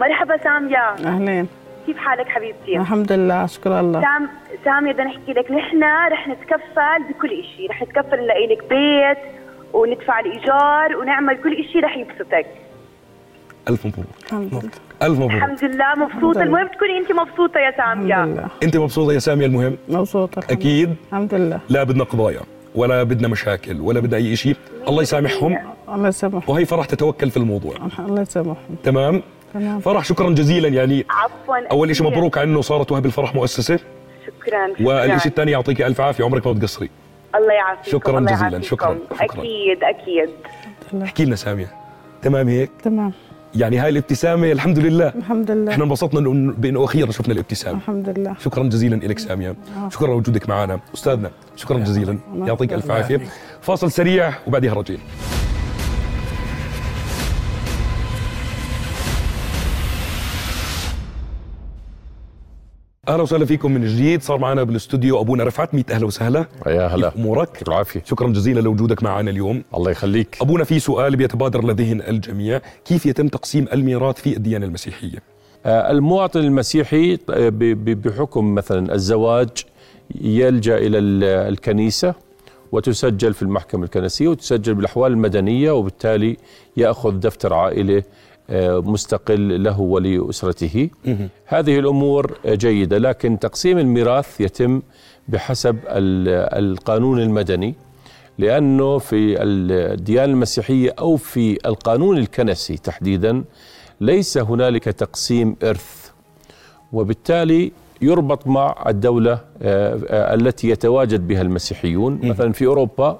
مرحبا 0.00 0.36
سامية. 0.36 0.94
أهلين. 1.06 1.48
كيف 1.86 1.96
حالك 1.96 2.28
حبيبتي؟ 2.28 2.76
الحمد 2.76 3.12
لله 3.12 3.46
شكر 3.46 3.80
الله. 3.80 4.00
سام 4.00 4.28
سامية 4.64 4.92
بدنا 4.92 5.04
نحكي 5.04 5.32
لك 5.32 5.50
نحن 5.50 5.82
رح 6.12 6.28
نتكفل 6.28 7.02
بكل 7.10 7.44
شيء 7.56 7.70
رح 7.70 7.82
نتكفل 7.82 8.16
نلاقي 8.16 8.46
لك 8.46 8.64
بيت 8.68 9.18
وندفع 9.74 10.20
الإيجار 10.20 10.96
ونعمل 10.96 11.36
كل 11.42 11.64
شيء 11.72 11.84
رح 11.84 11.96
يبسطك. 11.96 12.46
ألف 13.68 13.86
مبروك. 13.86 14.06
الحمد 14.26 14.52
لله. 14.52 14.70
ألف 15.02 15.18
مبروك. 15.18 15.32
الحمد 15.32 15.64
لله. 15.64 15.94
مبسوطة. 15.94 16.42
المهم 16.42 16.68
تكوني 16.68 16.98
أنت 16.98 17.12
مبسوطة 17.12 17.58
يا 17.60 17.94
لله. 17.94 18.48
أنت 18.62 18.76
مبسوطة 18.76 19.12
يا 19.12 19.18
سامية 19.18 19.46
المهم؟ 19.46 19.76
أكيد 20.50 20.88
لله. 20.88 20.96
الحمد 21.08 21.34
لله. 21.34 21.60
لا 21.68 21.82
بدنا 21.82 22.04
قضايا 22.04 22.40
ولا 22.74 23.02
بدنا 23.02 23.28
مشاكل 23.28 23.80
ولا 23.80 24.00
بدنا 24.00 24.16
أي 24.16 24.36
شيء 24.36 24.56
الله 24.88 25.02
يسامحهم. 25.02 25.58
الله 25.88 26.08
يسامحهم. 26.08 26.54
وهي 26.54 26.64
فرح 26.64 26.86
تتوكل 26.86 27.30
في 27.30 27.36
الموضوع. 27.36 27.74
الله 27.98 28.22
يسامحهم. 28.22 28.76
تمام. 28.84 29.22
تمام؟ 29.54 29.80
فرح. 29.80 30.04
شكرا 30.04 30.30
جزيلا 30.30 30.68
يعني. 30.68 31.04
عفوا. 31.10 31.68
أول 31.70 31.96
شيء. 31.96 32.06
مبروك 32.06 32.38
على 32.38 32.50
إنه 32.50 32.60
صارت 32.60 32.92
وهب 32.92 33.06
الفرح 33.06 33.34
مؤسسة. 33.34 33.78
شكرا. 34.26 34.74
شكرا. 34.74 34.86
والشيء 34.86 35.30
الثاني 35.30 35.50
يعطيك 35.50 35.82
ألف 35.82 36.00
عافية. 36.00 36.24
عمرك 36.24 36.46
ما 36.46 36.52
بتقصري. 36.52 36.90
الله 37.36 37.52
يعافيكم 37.52 37.90
شكراً 37.98 38.18
الله 38.18 38.32
جزيلاً. 38.32 38.48
يعافيكم. 38.50 38.62
شكراً. 38.76 38.98
شكراً. 39.14 39.24
أكيد 39.24 39.84
أكيد. 39.84 40.30
احكي 41.02 41.24
لنا 41.24 41.36
سامية 41.36 41.66
تمام 42.22 42.48
هيك؟ 42.48 42.70
تمام. 42.82 43.12
يعني 43.54 43.78
هاي 43.78 43.88
الابتسامة 43.88 44.52
الحمد 44.52 44.78
لله. 44.78 45.08
الحمد 45.08 45.50
لله. 45.50 45.72
إحنا 45.72 45.84
انبسطنا 45.84 46.20
إنه 46.20 46.52
بإنه 46.58 46.84
أخيرا 46.84 47.10
شفنا 47.12 47.34
الابتسامة. 47.34 47.78
الحمد 47.78 48.18
لله. 48.18 48.34
شكرا 48.40 48.62
جزيلا 48.62 48.94
لك 48.96 49.18
سامية. 49.18 49.54
شكرا 49.90 50.06
لوجودك 50.06 50.48
معنا. 50.48 50.80
أستاذنا 50.94 51.30
شكرا 51.56 51.78
جزيلا. 51.78 52.18
يعطيك 52.34 52.72
ألف 52.72 52.90
عافية. 52.90 53.20
فاصل 53.62 53.90
سريع 53.90 54.32
وبعدها 54.46 54.74
رجعين. 54.74 55.00
أهلا 63.08 63.22
وسهلا 63.22 63.44
فيكم 63.46 63.72
من 63.72 63.84
جديد. 63.86 64.22
صار 64.22 64.38
معنا 64.38 64.62
بالاستوديو 64.62 65.20
أبونا 65.20 65.44
رفعت 65.44 65.74
ميت. 65.74 65.90
أهلا 65.90 66.06
وسهلا. 66.06 66.46
يا 66.66 66.86
هلا. 66.86 67.12
أمورك؟ 67.16 67.48
يعطيك 67.48 67.68
العافية. 67.68 68.02
شكرا 68.04 68.28
جزيلا 68.28 68.60
لوجودك 68.60 69.02
معنا 69.02 69.30
اليوم. 69.30 69.62
الله 69.74 69.90
يخليك. 69.90 70.38
أبونا 70.42 70.64
في 70.64 70.78
سؤال 70.78 71.16
بيتبادر 71.16 71.64
لذهن 71.64 72.00
الجميع. 72.00 72.60
كيف 72.84 73.06
يتم 73.06 73.28
تقسيم 73.28 73.66
الميراث 73.72 74.20
في 74.20 74.36
الديانة 74.36 74.66
المسيحية؟ 74.66 75.18
آه، 75.66 75.90
المواطن 75.90 76.40
المسيحي 76.40 77.18
آه، 77.30 77.48
بحكم 77.94 78.54
مثلا 78.54 78.94
الزواج 78.94 79.48
يلجأ 80.20 80.76
إلى 80.76 80.98
ال- 80.98 81.24
الكنيسة. 81.24 82.14
وتسجل 82.74 83.34
في 83.34 83.42
المحكمة 83.42 83.84
الكنسية 83.84 84.28
وتسجل 84.28 84.74
بالأحوال 84.74 85.12
المدنية 85.12 85.70
وبالتالي 85.70 86.36
يأخذ 86.76 87.10
دفتر 87.20 87.54
عائلة 87.54 88.02
آه، 88.50 88.78
مستقل 88.80 89.62
له 89.64 89.80
ولاسرته 89.80 90.90
هذه 91.46 91.78
الأمور 91.78 92.38
آه، 92.46 92.54
جيدة 92.54 92.98
لكن 92.98 93.38
تقسيم 93.38 93.78
الميراث 93.78 94.40
يتم 94.40 94.82
بحسب 95.28 95.76
ال- 95.86 96.64
القانون 96.64 97.20
المدني 97.20 97.74
لأنه 98.38 98.98
في 98.98 99.42
الديانة 99.42 100.32
المسيحية 100.32 100.94
أو 100.98 101.16
في 101.16 101.58
القانون 101.66 102.18
الكنسي 102.18 102.76
تحديدا 102.76 103.44
ليس 104.00 104.38
هنالك 104.38 104.84
تقسيم 104.84 105.56
إرث. 105.62 106.10
وبالتالي 106.92 107.72
يربط 108.02 108.46
مع 108.46 108.84
الدولة 108.88 109.32
آه، 109.32 109.38
آه، 110.08 110.34
التي 110.34 110.68
يتواجد 110.68 111.28
بها 111.28 111.42
المسيحيون. 111.42 112.20
مثلا 112.22 112.52
في 112.52 112.66
أوروبا 112.66 113.18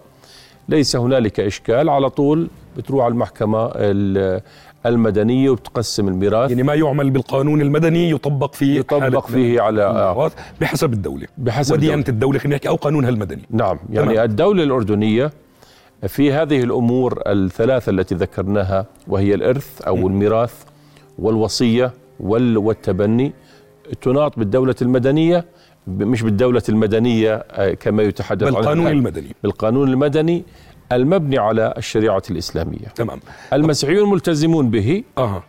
ليس 0.68 0.96
هنالك 0.96 1.40
إشكال 1.40 1.88
على 1.88 2.10
طول 2.10 2.48
بتروح 2.76 3.04
على 3.04 3.12
المحكمة 3.12 3.70
ال- 3.74 4.40
المدنية 4.86 5.50
وبتقسم 5.50 6.08
الميراث. 6.08 6.50
يعني 6.50 6.62
ما 6.62 6.74
يعمل 6.74 7.10
بالقانون 7.10 7.60
المدني 7.60 8.10
يطبق 8.10 8.54
في 8.54 8.78
يطبق 8.78 9.26
فيه 9.26 9.60
على 9.60 9.82
آه، 9.84 10.30
بحسب 10.60 10.92
الدولة. 10.92 11.26
بحسب 11.38 11.74
وديانة 11.74 11.94
الدولة. 11.94 12.08
الدولة 12.14 12.38
خلينا 12.38 12.56
نحكي 12.56 12.68
أو 12.68 12.74
قانونها 12.76 13.08
المدني. 13.10 13.42
نعم 13.50 13.78
يعني 13.92 14.12
تمام. 14.14 14.24
الدولة 14.24 14.62
الأردنية 14.62 15.30
في 16.08 16.32
هذه 16.32 16.62
الأمور 16.62 17.22
الثلاثة 17.26 17.90
التي 17.90 18.14
ذكرناها 18.14 18.86
وهي 19.08 19.34
الإرث 19.34 19.82
أو 19.82 19.96
الميراث 20.08 20.54
والوصية 21.18 21.92
وال- 22.20 22.58
والتبني 22.58 23.32
تناط 24.02 24.38
بالدولة 24.38 24.74
المدنية 24.82 25.44
مش 25.88 26.22
بالدولة 26.22 26.62
المدنية 26.68 27.34
آه، 27.34 27.74
كما 27.74 28.02
يتحدث 28.02 28.46
عنها 28.46 28.56
بالقانون 28.60 28.86
الآن. 28.86 28.96
المدني. 28.98 29.34
بالقانون 29.42 29.88
المدني 29.88 30.44
المبني 30.92 31.38
على 31.38 31.74
الشريعة 31.76 32.22
الإسلامية. 32.30 32.86
تمام. 32.94 33.20
المسيحيون 33.52 34.10
ملتزمون 34.10 34.70
به. 34.70 35.02
أها. 35.18 35.42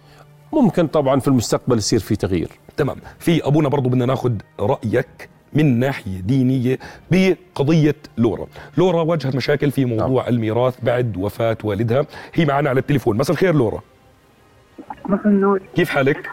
ممكن 0.53 0.87
طبعا 0.87 1.19
في 1.19 1.27
المستقبل 1.27 1.77
يصير 1.77 1.99
في 1.99 2.15
تغيير. 2.15 2.49
تمام. 2.77 2.95
في 3.19 3.47
أبونا 3.47 3.69
برضو 3.69 3.89
بدنا 3.89 4.05
ناخذ 4.05 4.33
رأيك 4.59 5.29
من 5.53 5.79
ناحية 5.79 6.19
دينية 6.19 6.79
بقضية 7.11 7.95
لورا. 8.17 8.47
لورا 8.77 9.01
واجهت 9.01 9.35
مشاكل 9.35 9.71
في 9.71 9.85
موضوع 9.85 10.23
نعم. 10.23 10.33
الميراث 10.33 10.75
بعد 10.83 11.17
وفاة 11.17 11.57
والدها. 11.63 12.05
هي 12.33 12.45
معنا 12.45 12.69
على 12.69 12.79
التليفون. 12.79 13.17
مساء 13.17 13.31
الخير 13.33 13.55
لورا. 13.55 13.81
مساء 15.05 15.27
النور. 15.27 15.61
كيف 15.75 15.89
حالك؟ 15.89 16.29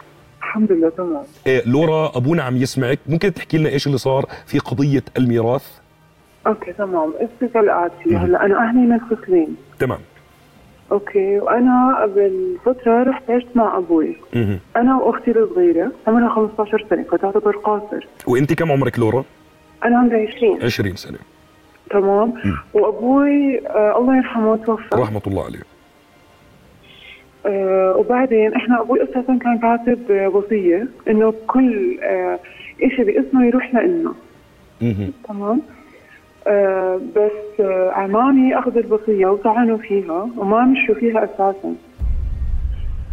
الحمد 0.53 0.71
لله 0.71 0.89
تمام. 0.89 1.23
إيه 1.47 1.61
لورا 1.65 2.11
أبونا 2.15 2.43
عم 2.43 2.57
يسمعك. 2.57 2.99
ممكن 3.09 3.33
تحكي 3.33 3.57
لنا 3.57 3.69
إيش 3.69 3.87
اللي 3.87 3.97
صار 3.97 4.25
في 4.45 4.59
قضية 4.59 5.03
الميراث؟ 5.17 5.79
okay 6.47 6.73
تمام. 6.73 7.13
اسمي 7.15 7.49
كالاتي 7.49 8.15
هلأ 8.15 8.45
أنا 8.45 8.69
أهلي 8.69 8.79
منفصلين 8.79 9.55
تمام. 9.79 9.99
okay 10.91 11.39
وأنا 11.39 12.01
قبل 12.01 12.57
فترة 12.65 13.03
رحت 13.03 13.29
عشت 13.29 13.47
مع 13.55 13.77
أبوي. 13.77 14.17
مه. 14.35 14.59
أنا 14.75 14.97
وأختي 14.97 15.31
الصغيرة 15.31 15.91
عمرها 16.07 16.35
15 16.35 16.85
سنة 16.89 17.03
فتعتبر 17.03 17.57
قاصر. 17.57 18.07
وأنت 18.27 18.53
كم 18.53 18.71
عمرك 18.71 18.99
لورا؟ 18.99 19.23
أنا 19.85 19.97
عمري 19.97 20.27
20 20.27 20.63
20 20.63 20.95
سنة. 20.95 21.17
تمام. 21.89 22.33
وأبوي 22.73 23.67
آه 23.67 23.99
الله 23.99 24.17
يرحمه 24.17 24.55
توفى. 24.55 24.89
رحمة 24.93 25.21
الله 25.27 25.45
عليه. 25.45 25.72
آه 27.45 27.95
وبعدين 27.97 28.53
إحنا 28.53 28.81
أبوي 28.81 29.03
أساسا 29.03 29.39
كان 29.41 29.57
كاتب 29.61 30.11
آه، 30.11 30.27
وصية 30.27 30.87
إنه 31.09 31.33
كل 31.47 31.99
آه 32.03 32.39
شيء 32.95 33.05
باسمه 33.05 33.45
يروح 33.45 33.75
لنا. 33.75 34.13
تمام؟ 35.27 35.61
آه 36.47 37.01
بس 37.15 37.59
آه 37.59 37.91
عمامي 37.91 38.59
اخذوا 38.59 38.81
الوصية 38.81 39.25
وطعنوا 39.27 39.77
فيها 39.77 40.29
وما 40.37 40.65
مشوا 40.65 40.95
فيها 40.95 41.23
أساسا. 41.23 41.75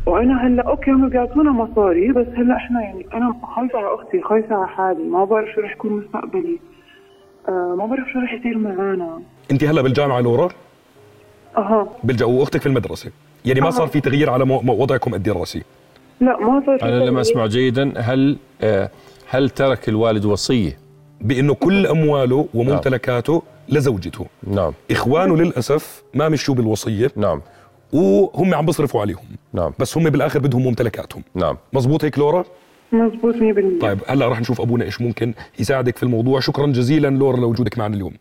وأنا 0.06 0.46
هلأ 0.46 0.62
أوكي 0.68 0.90
هم 0.90 1.08
بيعطونا 1.08 1.50
مصاري 1.52 2.12
بس 2.12 2.26
هلأ 2.36 2.56
إحنا 2.56 2.80
يعني 2.82 3.06
أنا 3.14 3.34
خايفة 3.56 3.78
على 3.78 3.94
أختي 3.94 4.22
خايفة 4.22 4.56
على 4.56 4.68
حالي 4.68 5.02
ما 5.08 5.24
بعرف 5.24 5.48
شو 5.54 5.60
رح 5.60 5.72
يكون 5.72 5.92
مستقبلي. 5.92 6.58
آه 7.48 7.74
ما 7.78 7.86
بعرف 7.86 8.08
شو 8.12 8.18
رح 8.18 8.32
يصير 8.32 8.58
معانا. 8.58 9.20
انت 9.50 9.64
هلأ 9.64 9.82
بالجامعة 9.82 10.20
لورا؟ 10.20 10.48
أها. 11.56 11.88
بالج... 12.04 12.22
وأختك 12.22 12.60
في 12.60 12.66
المدرسة؟ 12.66 13.10
يعني 13.44 13.60
ما 13.60 13.70
صار 13.70 13.86
في 13.86 14.00
تغيير 14.00 14.30
على 14.30 14.60
وضعكم 14.68 15.14
الدراسي؟ 15.14 15.62
لا 16.20 16.38
ما 16.38 16.62
صار 16.66 16.78
في 16.78 16.84
أنا 16.84 17.04
لم. 17.04 17.18
أسمع 17.18 17.46
جيدا. 17.46 17.92
هل 17.96 18.36
آه، 18.62 18.90
هل 19.28 19.50
ترك 19.50 19.88
الوالد 19.88 20.24
وصية؟ 20.24 20.78
بأنه 21.20 21.54
كل 21.54 21.86
أمواله 21.86 22.48
وممتلكاته 22.54 23.42
لزوجته. 23.68 24.26
نعم. 24.46 24.72
إخوانه 24.90 25.36
للأسف 25.36 26.02
ما 26.14 26.28
مشوا 26.28 26.54
بالوصية. 26.54 27.10
نعم. 27.16 27.40
وهم 27.92 28.54
عم 28.54 28.66
بيصرفوا 28.66 29.00
عليهم. 29.00 29.24
نعم. 29.52 29.72
بس 29.78 29.96
هم 29.96 30.10
بالآخر 30.10 30.38
بدهم 30.38 30.62
ممتلكاتهم. 30.62 31.22
نعم. 31.34 31.56
مزبوط 31.72 32.04
هيك 32.04 32.18
لورا؟ 32.18 32.44
مزبوط 32.92 33.34
100% 33.34 33.80
طيب 33.80 33.98
هلا 34.06 34.28
رح 34.28 34.40
نشوف 34.40 34.60
أبونا 34.60 34.84
إيش 34.84 35.00
ممكن 35.00 35.34
يساعدك 35.58 35.96
في 35.96 36.02
الموضوع. 36.02 36.40
شكرا 36.40 36.66
جزيلا 36.66 37.08
لورا 37.08 37.36
لوجودك 37.36 37.78
معنا 37.78 37.94
اليوم. 37.94 38.12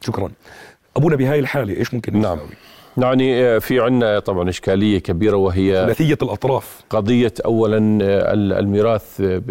شكرا. 0.00 0.30
أبونا 0.96 1.16
بهاي 1.16 1.38
الحالة 1.38 1.76
إيش 1.76 1.94
ممكن 1.94 2.12
نعم. 2.12 2.22
نساوي؟ 2.34 2.48
يعني 2.98 3.44
آه، 3.44 3.58
في 3.58 3.80
عندنا 3.80 4.18
طبعا 4.18 4.48
إشكالية 4.48 4.98
كبيرة 4.98 5.36
وهي 5.36 5.72
ثلاثيه 5.84 6.18
الأطراف. 6.22 6.80
قضية 6.90 7.32
اولا 7.44 7.76
آه، 8.02 8.32
ال- 8.34 8.52
الميراث 8.52 9.20
آه، 9.20 9.42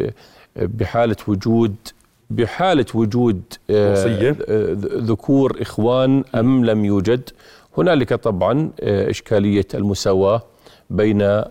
بحالة 0.56 1.16
وجود 1.28 1.76
بحالة 2.30 2.86
وجود 2.94 3.42
وصية. 3.70 4.36
ذكور 4.98 5.58
إخوان 5.62 6.24
أم 6.36 6.66
لم 6.66 6.86
يوجد. 6.86 7.30
هنالك 7.78 8.14
طبعا 8.14 8.70
إشكالية 8.84 9.68
المساواة 9.74 10.42
بين 10.90 11.22
ال 11.22 11.44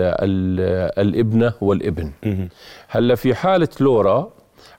ال 0.00 0.60
الإبنة 0.98 1.52
والإبن. 1.60 2.10
هلأ 2.88 3.14
في 3.14 3.34
حالة 3.34 3.68
لورا 3.80 4.30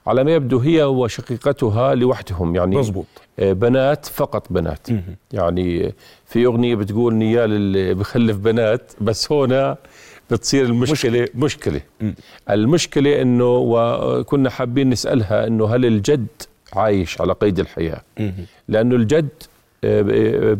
على 0.06 0.24
ما 0.24 0.34
يبدو 0.34 0.58
هي 0.58 0.82
وشقيقتها 0.84 1.94
لوحدهم 1.94 2.56
يعني 2.56 2.76
مزبوط 2.76 3.06
آه، 3.38 3.52
بنات 3.52 4.06
فقط 4.06 4.46
بنات. 4.50 4.88
يعني 5.32 5.94
في 6.26 6.46
أغنية 6.46 6.74
بتقول 6.74 7.14
نيال 7.14 7.52
اللي 7.52 7.94
بخلف 7.94 8.36
بنات 8.36 8.92
بس 9.00 9.32
هنا 9.32 9.76
بتصير 10.30 10.64
المشكلة 10.64 11.28
مشكلة. 11.34 11.80
المشكلة 12.50 13.22
إنه 13.22 13.56
وكنا 13.56 14.50
حابين 14.50 14.90
نسألها 14.90 15.46
إنه 15.46 15.66
هل 15.74 15.84
الجد 15.86 16.26
عايش 16.72 17.20
على 17.20 17.32
قيد 17.32 17.58
الحياة؟ 17.58 18.00
لأنه 18.68 18.96
الجد 18.96 19.28
آه، 19.84 20.56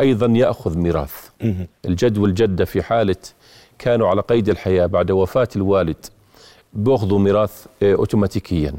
أيضا 0.00 0.26
يأخذ 0.26 0.78
ميراث. 0.78 1.28
الجد 1.84 2.18
والجدة 2.18 2.64
في 2.64 2.82
حالة 2.82 3.16
كانوا 3.78 4.08
على 4.08 4.20
قيد 4.20 4.48
الحياة 4.48 4.86
بعد 4.86 5.10
وفاة 5.10 5.48
الوالد. 5.56 5.96
بياخذوا 6.74 7.18
ميراث 7.18 7.66
آه، 7.82 7.94
اوتوماتيكيا. 7.94 8.72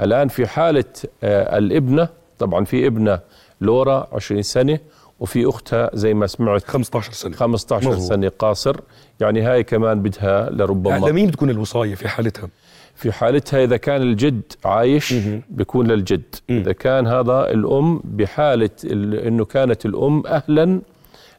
الآن 0.00 0.28
في 0.28 0.46
حالة 0.46 0.84
آه، 1.24 1.58
الابنة 1.58 2.08
طبعا 2.38 2.64
في 2.64 2.86
ابنة 2.86 3.20
لورا 3.60 4.08
20 4.12 4.42
سنة 4.42 4.78
وفي 5.20 5.48
أختها 5.48 5.90
زي 5.94 6.14
ما 6.14 6.26
سمعت 6.26 6.64
15 6.64 7.12
سنة. 7.12 7.36
15 7.36 7.88
مظبوط. 7.88 8.08
سنة 8.08 8.32
قاصر. 8.38 8.76
يعني 9.20 9.42
هاي 9.42 9.64
كمان 9.64 10.02
بدها 10.02 10.50
لربما 10.50 10.98
لمين 11.08 11.26
بتكون 11.26 11.50
الوصاية 11.50 11.94
في 11.94 12.08
حالتها؟ 12.08 12.48
في 12.94 13.12
حالتها 13.12 13.64
إذا 13.64 13.76
كان 13.76 14.02
الجد 14.02 14.42
عايش 14.64 15.14
بيكون 15.50 15.86
للجد. 15.86 16.22
إذا 16.50 16.72
كان 16.72 17.06
هذا 17.06 17.50
الأم 17.50 18.00
بحالة 18.04 18.70
ال- 18.84 19.14
إنه 19.14 19.44
كانت 19.44 19.86
الأم 19.86 20.22
أهلا 20.26 20.80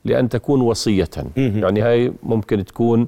لأن 0.05 0.29
تكون 0.29 0.61
وصية. 0.61 1.09
يعني 1.37 1.81
هاي 1.81 2.13
ممكن 2.23 2.65
تكون 2.65 3.07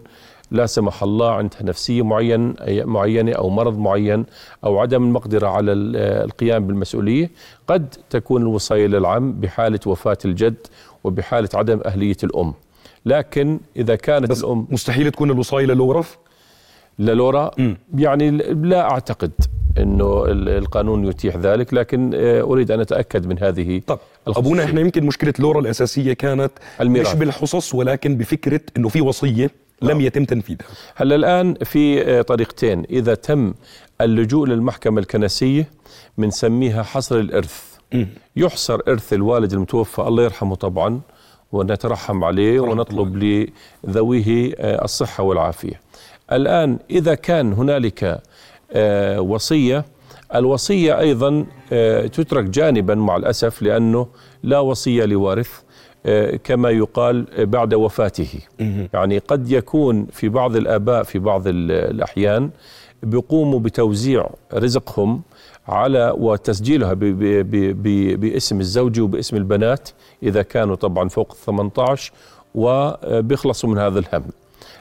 لا 0.52 0.66
سمح 0.66 1.04
الله 1.04 1.32
عندها 1.32 1.64
نفسية 1.64 2.02
معين 2.02 2.54
معينة 2.68 3.32
أو 3.32 3.50
مرض 3.50 3.78
معين 3.78 4.26
أو 4.64 4.80
عدم 4.80 5.04
المقدرة 5.04 5.48
على 5.48 5.72
ال- 5.72 5.96
القيام 6.26 6.68
بالمسؤولية 6.68 7.30
قد 7.68 7.96
تكون 8.10 8.42
الوصايه 8.42 8.88
للعم 8.88 9.32
بحالة 9.34 9.80
وفاة 9.86 10.18
الجد 10.26 10.56
وبحالة 11.04 11.50
عدم 11.54 11.80
أهلية 11.86 12.18
الأم 12.24 12.54
لكن 13.06 13.60
إذا 13.76 13.96
كانت 13.96 14.30
بس 14.32 14.44
الام 14.44 14.68
مستحيل 14.70 15.12
تكون 15.12 15.32
الوصايه 15.32 15.66
للورا 15.66 16.04
للورا. 17.00 17.52
يعني 17.98 18.32
لا 18.54 18.92
أعتقد 18.92 19.32
إنه 19.78 20.26
ال- 20.26 20.50
القانون 20.50 21.06
يتيح 21.06 21.36
ذلك 21.38 21.74
لكن 21.74 22.12
آه، 22.16 22.42
أريد 22.42 22.72
أن 22.72 22.80
أتأكد 22.80 23.28
من 23.28 23.40
هذه 23.40 23.82
طب 23.88 24.00
الخصوصية. 24.28 24.48
أبونا 24.50 24.64
إحنا 24.64 24.82
يمكن 24.82 25.06
مشكلة 25.06 25.34
لورا 25.40 25.60
الأساسية 25.60 26.14
كانت 26.14 26.52
الميراث. 26.82 27.08
مش 27.14 27.16
بالحصص 27.20 27.76
ولكن 27.76 28.18
بفكرة 28.18 28.62
إنه 28.78 28.90
في 28.90 29.02
وصية 29.02 29.52
لم 29.82 30.02
يتم 30.02 30.26
تنفيذها. 30.26 30.68
هلا 30.96 31.16
الآن 31.16 31.54
في 31.54 32.02
آه، 32.02 32.22
طريقتين. 32.22 32.84
إذا 32.90 33.16
تم 33.16 33.54
اللجوء 34.02 34.48
للمحكمة 34.48 35.00
الكنسية 35.02 35.70
بنسميها 36.18 36.84
حصر 36.84 37.16
الإرث. 37.20 37.70
يحصر 38.36 38.80
إرث 38.88 39.14
الوالد 39.14 39.54
المتوفى 39.54 40.02
الله 40.02 40.24
يرحمه 40.24 40.56
طبعا 40.56 41.02
ونترحم 41.52 42.24
عليه 42.24 42.60
ونطلب 42.60 43.16
لذويه 43.84 44.54
آه، 44.60 44.84
الصحة 44.86 45.24
والعافية. 45.24 45.82
الآن 46.32 46.80
إذا 46.90 47.16
كان 47.16 47.54
هنالك 47.54 48.22
آه، 48.72 49.22
وصية 49.22 49.86
الوصية 50.36 51.00
أيضا 51.00 51.46
آه، 51.74 52.08
تترك 52.08 52.44
جانبا 52.44 52.96
مع 52.96 53.16
الأسف 53.16 53.62
لأنه 53.62 54.08
لا 54.44 54.60
وصية 54.60 55.06
لوارث. 55.06 55.50
كما 56.44 56.70
يقال 56.70 57.26
آه، 57.34 57.44
بعد 57.44 57.74
وفاته. 57.74 58.40
يعني 58.94 59.18
قد 59.18 59.52
يكون 59.52 60.06
في 60.12 60.30
بعض 60.30 60.56
الآباء 60.56 61.04
في 61.04 61.20
بعض 61.20 61.48
ال- 61.48 61.72
الأحيان 61.72 62.50
بيقوموا 63.04 63.60
بتوزيع 63.60 64.30
رزقهم 64.54 65.22
على 65.68 66.14
وتسجيلها 66.18 66.94
ب- 66.94 67.00
ب- 67.00 67.52
ب- 67.52 67.84
ب- 67.84 68.20
باسم 68.20 68.60
الزوج 68.60 69.00
وباسم 69.00 69.36
البنات 69.38 69.90
إذا 70.24 70.42
كانوا 70.42 70.76
طبعا 70.76 71.08
فوق 71.10 71.34
18 71.46 72.12
وبيخلصوا 72.56 73.70
من 73.70 73.78
هذا 73.78 74.00
الهم. 74.00 74.24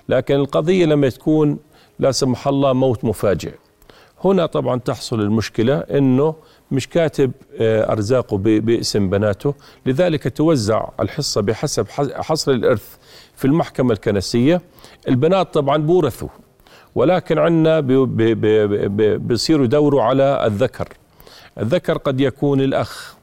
لكن 0.09 0.35
القضية 0.35 0.85
لما 0.87 1.09
تكون 1.09 1.59
لا 1.99 2.11
سمح 2.13 2.49
الله 2.49 2.73
موت 2.73 3.05
مفاجئ. 3.05 3.53
هنا 4.25 4.47
طبعا 4.47 4.79
تحصل 4.79 5.21
المشكلة 5.21 5.79
إنه 5.79 6.35
مش 6.71 6.89
كاتب 6.89 7.33
آه، 7.61 7.93
أرزاقه 7.93 8.39
ب- 8.39 8.43
باسم 8.65 9.11
بناته. 9.11 9.55
لذلك 9.87 10.37
توزع 10.37 10.89
الحصة 11.01 11.41
بحسب 11.41 11.89
حصر 12.15 12.53
الإرث 12.53 12.97
في 13.37 13.45
المحكمة 13.45 13.93
الكنسية. 13.93 14.61
البنات 15.09 15.55
طبعا 15.55 15.77
بورثوا 15.77 16.29
ولكن 16.95 17.39
عندنا 17.39 17.81
بي- 17.81 18.07
بي- 18.07 18.35
بي- 18.35 18.89
بي- 18.89 19.19
بيصيروا 19.19 19.65
يدوروا 19.65 20.03
على 20.03 20.47
الذكر. 20.47 20.89
الذكر 21.59 21.99
قد 21.99 22.21
يكون 22.21 22.61
الأخ 22.61 23.15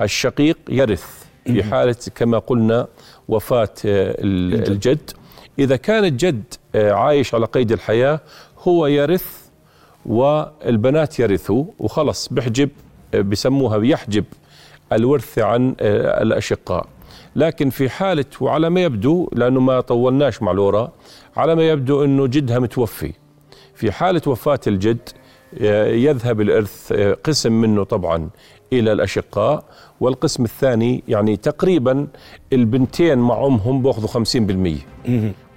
الشقيق 0.00 0.58
يرث 0.68 1.24
في 1.46 1.62
حالة 1.62 1.96
كما 2.14 2.38
قلنا 2.38 2.86
وفاة 3.28 3.68
آه، 3.86 4.16
ال- 4.18 4.68
الجد. 4.72 5.10
إذا 5.58 5.76
كان 5.76 6.04
الجد 6.04 6.42
آه، 6.74 6.92
عايش 6.92 7.34
على 7.34 7.46
قيد 7.46 7.72
الحياة 7.72 8.20
هو 8.58 8.86
يرث 8.86 9.43
والبنات 10.06 11.18
يرثوا 11.18 11.64
وخلص 11.78 12.28
بحجب 12.28 12.68
آه، 13.14 13.20
بسموها 13.20 13.78
بيحجب 13.78 14.24
الورث 14.92 15.38
عن 15.38 15.74
آه، 15.80 16.22
الأشقاء. 16.22 16.86
لكن 17.36 17.70
في 17.70 17.88
حالة 17.88 18.24
وعلى 18.40 18.70
ما 18.70 18.80
يبدو 18.82 19.28
لأنه 19.32 19.60
ما 19.60 19.80
طولناش 19.80 20.42
مع 20.42 20.52
لورا 20.52 20.92
على 21.36 21.54
ما 21.54 21.68
يبدو 21.68 22.04
أنه 22.04 22.26
جدها 22.26 22.58
متوفي. 22.58 23.12
في 23.74 23.92
حالة 23.92 24.22
وفاة 24.26 24.60
الجد 24.66 25.08
آه، 25.60 25.86
يذهب 25.86 26.40
الإرث 26.40 26.92
قسم 27.24 27.52
منه 27.60 27.84
طبعا 27.84 28.28
إلى 28.72 28.92
الأشقاء 28.92 29.64
والقسم 30.00 30.44
الثاني 30.44 31.02
يعني 31.08 31.36
تقريبا 31.36 32.06
البنتين 32.52 33.18
مع 33.18 33.46
أمهم 33.46 33.82
بأخذوا 33.82 34.08
50% 34.08 34.86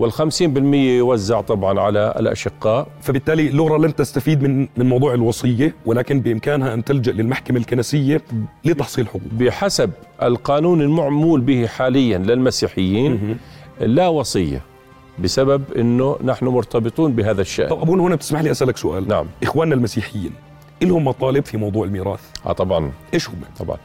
وال50% 0.01 0.73
يوزع 0.73 1.41
طبعا 1.41 1.79
على 1.79 2.15
الأشقاء. 2.19 2.87
فبالتالي 3.01 3.49
لورا 3.49 3.77
لن 3.77 3.95
تستفيد 3.95 4.43
من 4.43 4.67
من 4.77 4.85
موضوع 4.89 5.13
الوصية 5.13 5.75
ولكن 5.85 6.19
بإمكانها 6.19 6.73
أن 6.73 6.83
تلجأ 6.83 7.11
للمحكمة 7.11 7.57
الكنسية 7.57 8.21
لتحصيل 8.65 9.07
حقوق. 9.07 9.21
بحسب 9.31 9.91
القانون 10.23 10.81
المعمول 10.81 11.41
به 11.41 11.67
حاليا 11.67 12.17
للمسيحيين 12.17 13.37
لا 13.81 14.07
وصية 14.07 14.61
بسبب 15.19 15.63
أنه 15.77 16.17
نحن 16.23 16.45
مرتبطون 16.45 17.13
بهذا 17.13 17.41
الشأن. 17.41 17.67
طب 17.69 17.81
أبونا 17.81 18.03
هنا 18.03 18.15
بتسمح 18.15 18.41
لي 18.41 18.51
أسألك 18.51 18.77
سؤال. 18.77 19.07
نعم. 19.07 19.25
إخواننا 19.43 19.75
المسيحيين 19.75 20.31
لهم 20.81 21.05
مطالب 21.05 21.45
في 21.45 21.57
موضوع 21.57 21.85
الميراث؟ 21.85 22.19
آه 22.45 22.51
طبعا. 22.51 22.91
إيش 23.13 23.29
هم؟ 23.29 23.41
طبعا. 23.59 23.77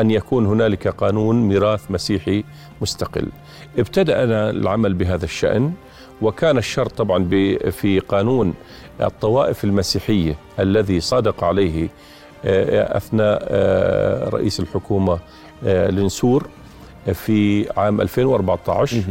أن 0.00 0.10
يكون 0.10 0.46
هنالك 0.46 0.88
قانون 0.88 1.48
ميراث 1.48 1.90
مسيحي 1.90 2.44
مستقل. 2.80 3.28
ابتدأنا 3.78 4.50
العمل 4.50 4.94
بهذا 4.94 5.24
الشأن 5.24 5.72
وكان 6.22 6.58
الشرط 6.58 6.92
طبعا 6.92 7.28
في 7.70 8.00
قانون 8.08 8.54
الطوائف 9.00 9.64
المسيحية 9.64 10.34
الذي 10.58 11.00
صادق 11.00 11.44
عليه 11.44 11.88
آه، 12.44 12.96
أثناء 12.96 13.38
آه، 13.42 14.28
رئيس 14.28 14.60
الحكومة 14.60 15.18
آه، 15.66 15.90
لنسور 15.90 16.48
في 17.14 17.68
عام 17.76 18.00
2014 18.00 19.02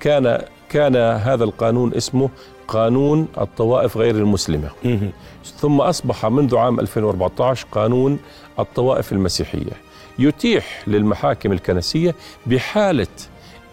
كان 0.00 0.42
كان 0.68 0.96
هذا 0.96 1.44
القانون 1.44 1.94
اسمه 1.94 2.30
قانون 2.68 3.28
الطوائف 3.40 3.96
غير 3.96 4.14
المسلمة. 4.14 4.70
مهم. 4.84 5.12
ثم 5.56 5.80
أصبح 5.80 6.26
منذ 6.26 6.56
عام 6.56 6.80
2014 6.80 7.66
قانون 7.72 8.18
الطوائف 8.58 9.12
المسيحية. 9.12 9.72
يتيح 10.18 10.82
للمحاكم 10.88 11.52
الكنسية 11.52 12.14
بحالة 12.46 13.06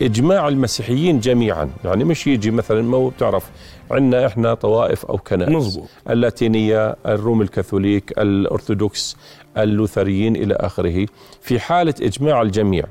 إجماع 0.01 0.47
المسيحيين 0.47 1.19
جميعا. 1.19 1.69
يعني 1.85 2.03
مش 2.03 2.27
يجي 2.27 2.51
مثلا 2.51 2.81
ما 2.81 2.97
هو 2.97 3.09
بتعرف 3.09 3.49
عندنا 3.91 4.25
إحنا 4.25 4.53
طوائف 4.53 5.05
أو 5.05 5.17
كنائس. 5.17 5.51
مظبوط. 5.51 5.87
اللاتينية 6.09 6.95
الروم 7.05 7.41
الكاثوليك 7.41 8.13
الأرثوذكس 8.17 9.17
اللوثريين 9.57 10.35
إلى 10.35 10.53
آخره. 10.53 11.05
في 11.41 11.59
حالة 11.59 11.93
إجماع 12.01 12.41
الجميع 12.41 12.83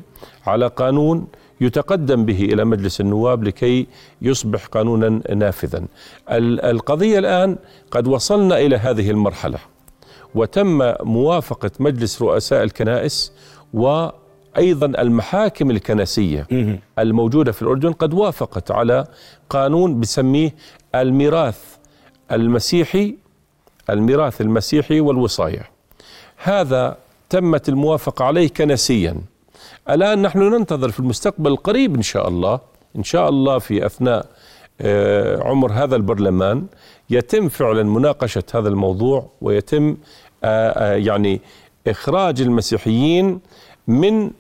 على 0.47 0.67
قانون 0.67 1.27
يتقدم 1.61 2.25
به 2.25 2.45
إلى 2.45 2.65
مجلس 2.65 3.01
النواب 3.01 3.45
لكي 3.45 3.87
يصبح 4.23 4.67
قانونا 4.67 5.21
نافذا. 5.35 5.85
ال- 6.31 6.61
القضية 6.65 7.19
الآن 7.19 7.57
قد 7.91 8.07
وصلنا 8.09 8.59
إلى 8.59 8.77
هذه 8.77 9.11
المرحلة 9.11 9.59
وتم 10.35 10.93
موافقة 11.01 11.71
مجلس 11.81 12.23
رؤساء 12.23 12.63
الكنائس 12.65 13.33
وأيضا 13.75 14.87
المحاكم 14.87 15.71
الكنسية 15.71 16.47
مهم. 16.51 16.79
الموجودة 16.99 17.53
في 17.53 17.63
الأردن 17.63 17.93
قد 17.93 18.15
وافقت 18.15 18.71
على 18.71 19.07
قانون 19.51 20.01
بسميه 20.01 20.55
الميراث 20.95 21.59
المسيحي 22.33 23.15
الميراث 23.91 24.41
المسيحي 24.41 25.01
والوصاية. 25.01 25.63
هذا 26.37 26.97
تمت 27.31 27.69
الموافقة 27.69 28.25
عليه 28.25 28.49
كنسيا. 28.49 29.17
الآن 29.91 30.23
نحن 30.23 30.39
ننتظر 30.39 30.91
في 30.91 31.01
المستقبل 31.01 31.51
القريب 31.51 31.95
إن 31.97 32.03
شاء 32.03 32.29
الله 32.29 32.61
إن 32.97 33.03
شاء 33.03 33.29
الله 33.29 33.59
في 33.59 33.87
أثناء 33.87 34.27
آه، 34.81 35.43
عمر 35.43 35.73
هذا 35.73 35.97
البرلمان 35.97 36.67
يتم 37.11 37.49
فعلا 37.49 37.83
مناقشة 37.83 38.43
هذا 38.55 38.69
الموضوع 38.69 39.27
ويتم 39.41 39.97
آه، 40.45 40.71
آه، 40.71 40.97
يعني 40.97 41.41
إخراج 41.87 42.41
المسيحيين 42.41 43.41
من 43.89 44.31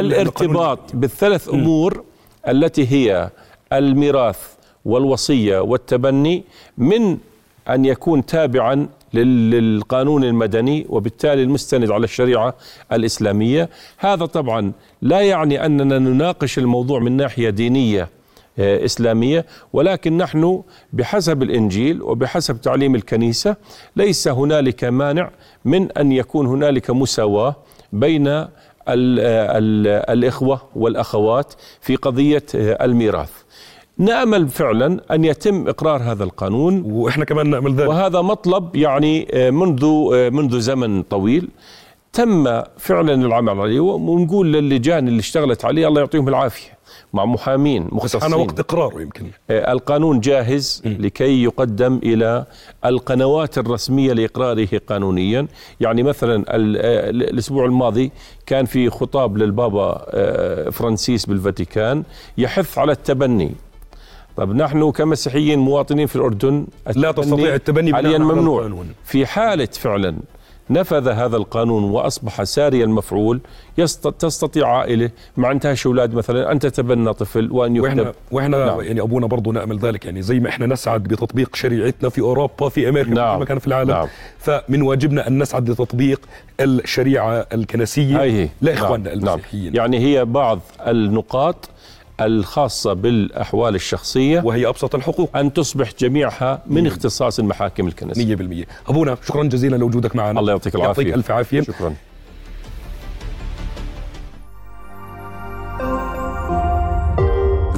الارتباط 0.00 0.78
بالثلاث 0.94 1.48
أمور 1.48 2.04
التي 2.48 2.86
هي 2.92 3.30
الميراث 3.72 4.38
والوصية 4.84 5.58
والتبني 5.58 6.44
من 6.78 7.18
أن 7.68 7.84
يكون 7.84 8.26
تابعا 8.26 8.88
للقانون 9.14 10.24
المدني 10.24 10.86
وبالتالي 10.88 11.42
المستند 11.42 11.90
على 11.90 12.04
الشريعة 12.04 12.54
الإسلامية، 12.92 13.68
هذا 13.98 14.26
طبعا 14.26 14.72
لا 15.02 15.20
يعني 15.20 15.66
أننا 15.66 15.98
نناقش 15.98 16.58
الموضوع 16.58 16.98
من 17.00 17.12
ناحية 17.16 17.50
دينية 17.50 18.08
آه، 18.58 18.84
إسلامية 18.84 19.46
ولكن 19.72 20.16
نحن 20.16 20.62
بحسب 20.92 21.42
الإنجيل 21.42 22.02
وبحسب 22.02 22.60
تعليم 22.60 22.94
الكنيسة 22.94 23.56
ليس 23.96 24.28
هنالك 24.28 24.84
مانع 24.84 25.30
من 25.64 25.92
أن 25.92 26.12
يكون 26.12 26.46
هنالك 26.46 26.90
مساواة 26.90 27.56
بين 27.92 28.26
ال 28.28 28.48
ال 28.88 29.86
الإخوة 29.86 30.62
والأخوات 30.76 31.54
في 31.80 31.96
قضية 31.96 32.42
آه، 32.54 32.84
الميراث. 32.84 33.41
نأمل 33.98 34.48
فعلا 34.48 35.00
أن 35.10 35.24
يتم 35.24 35.68
إقرار 35.68 36.02
هذا 36.02 36.24
القانون. 36.24 36.82
وإحنا 36.86 37.24
كمان 37.24 37.50
نعمل 37.50 37.74
ذلك. 37.74 37.88
وهذا 37.88 38.20
مطلب 38.20 38.76
يعني 38.76 39.28
آه، 39.32 39.50
منذ 39.50 39.84
آه، 40.14 40.28
منذ 40.28 40.60
زمن 40.60 41.02
طويل 41.02 41.48
تم 42.12 42.62
فعلا 42.78 43.14
العمل 43.14 43.60
عليه 43.60 43.80
ونقول 43.80 44.52
للجان 44.52 45.08
اللي 45.08 45.20
اشتغلت 45.20 45.64
عليه 45.64 45.88
الله 45.88 46.00
يعطيهم 46.00 46.28
العافية 46.28 46.70
مع 47.12 47.24
محامين 47.24 47.88
مختصين. 47.92 48.22
أنا 48.22 48.36
وقت 48.36 48.60
إقراره 48.60 49.00
يمكن. 49.00 49.26
آه، 49.50 49.72
القانون 49.72 50.20
جاهز 50.20 50.82
لكي 50.84 51.42
يقدم 51.42 52.00
إلى 52.02 52.46
القنوات 52.84 53.58
الرسمية 53.58 54.12
لإقراره 54.12 54.68
قانونيا، 54.88 55.46
يعني 55.80 56.02
مثلا 56.02 56.36
ال- 56.56 56.76
الأسبوع 57.30 57.64
الماضي 57.64 58.12
كان 58.46 58.64
في 58.64 58.90
خطاب 58.90 59.36
للبابا 59.38 60.04
فرانسيس 60.70 61.26
بالفاتيكان 61.26 62.02
يحث 62.38 62.78
على 62.78 62.92
التبني. 62.92 63.52
طب 64.36 64.54
نحن 64.56 64.90
كمسيحيين 64.90 65.58
مواطنين 65.58 66.06
في 66.06 66.16
الأردن 66.16 66.66
لا 66.96 67.12
تستطيع 67.12 67.54
التبني 67.54 67.94
حاليا 67.94 68.18
ممنوع. 68.18 68.70
في 69.04 69.26
حالة 69.26 69.68
فعلا 69.72 70.14
نفذ 70.70 71.08
هذا 71.08 71.36
القانون 71.36 71.84
وأصبح 71.84 72.42
ساري 72.42 72.84
المفعول 72.84 73.40
تستطيع 74.18 74.68
عائلة 74.68 75.10
ما 75.36 75.48
عندهاش 75.48 75.86
أولاد 75.86 76.14
مثلا 76.14 76.52
أن 76.52 76.58
تتبنى 76.58 77.12
طفل 77.12 77.52
وأن 77.52 77.76
يكتب 77.76 77.84
وإحنا 77.88 78.12
وإحنا 78.30 78.66
نعم. 78.66 78.80
يعني 78.80 79.00
أبونا 79.00 79.26
برضه 79.26 79.52
نأمل 79.52 79.78
ذلك 79.78 80.04
يعني 80.04 80.22
زي 80.22 80.40
ما 80.40 80.48
إحنا 80.48 80.66
نسعد 80.66 81.02
بتطبيق 81.02 81.56
شريعتنا 81.56 82.08
في 82.08 82.20
أوروبا 82.20 82.68
في 82.68 82.88
أمريكا 82.88 83.08
في 83.08 83.14
نعم. 83.14 83.36
كل 83.36 83.42
مكان 83.42 83.58
في 83.58 83.66
العالم 83.66 83.90
نعم. 83.90 84.06
فمن 84.38 84.82
واجبنا 84.82 85.28
أن 85.28 85.42
نسعد 85.42 85.70
لتطبيق 85.70 86.20
الشريعة 86.60 87.46
الكنسية 87.52 88.20
هاي 88.20 88.32
هي 88.32 88.48
لإخواننا 88.60 89.14
نعم. 89.14 89.18
المسيحيين 89.18 89.64
نعم. 89.64 89.74
يعني 89.76 89.98
هي 89.98 90.24
بعض 90.24 90.60
النقاط 90.86 91.68
الخاصة 92.20 92.92
بالأحوال 92.92 93.74
الشخصية 93.74 94.40
وهي 94.44 94.66
أبسط 94.66 94.94
الحقوق. 94.94 95.36
أن 95.36 95.52
تصبح 95.52 95.92
جميعها 95.98 96.62
من 96.66 96.86
اختصاص 96.86 97.38
المحاكم 97.38 97.86
الكنسية. 97.86 98.36
100% 98.36 98.66
أبونا 98.88 99.16
شكرا 99.26 99.44
جزيلا 99.44 99.76
لوجودك 99.76 100.16
معنا. 100.16 100.40
الله 100.40 100.52
يعطيك 100.52 100.74
العافية. 100.74 101.02
يعطيك 101.02 101.14
ألف 101.14 101.30
عافية. 101.30 101.60
شكرا. 101.60 101.94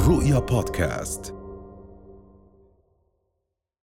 رؤيا 0.08 0.38
بودكاست. 0.38 1.43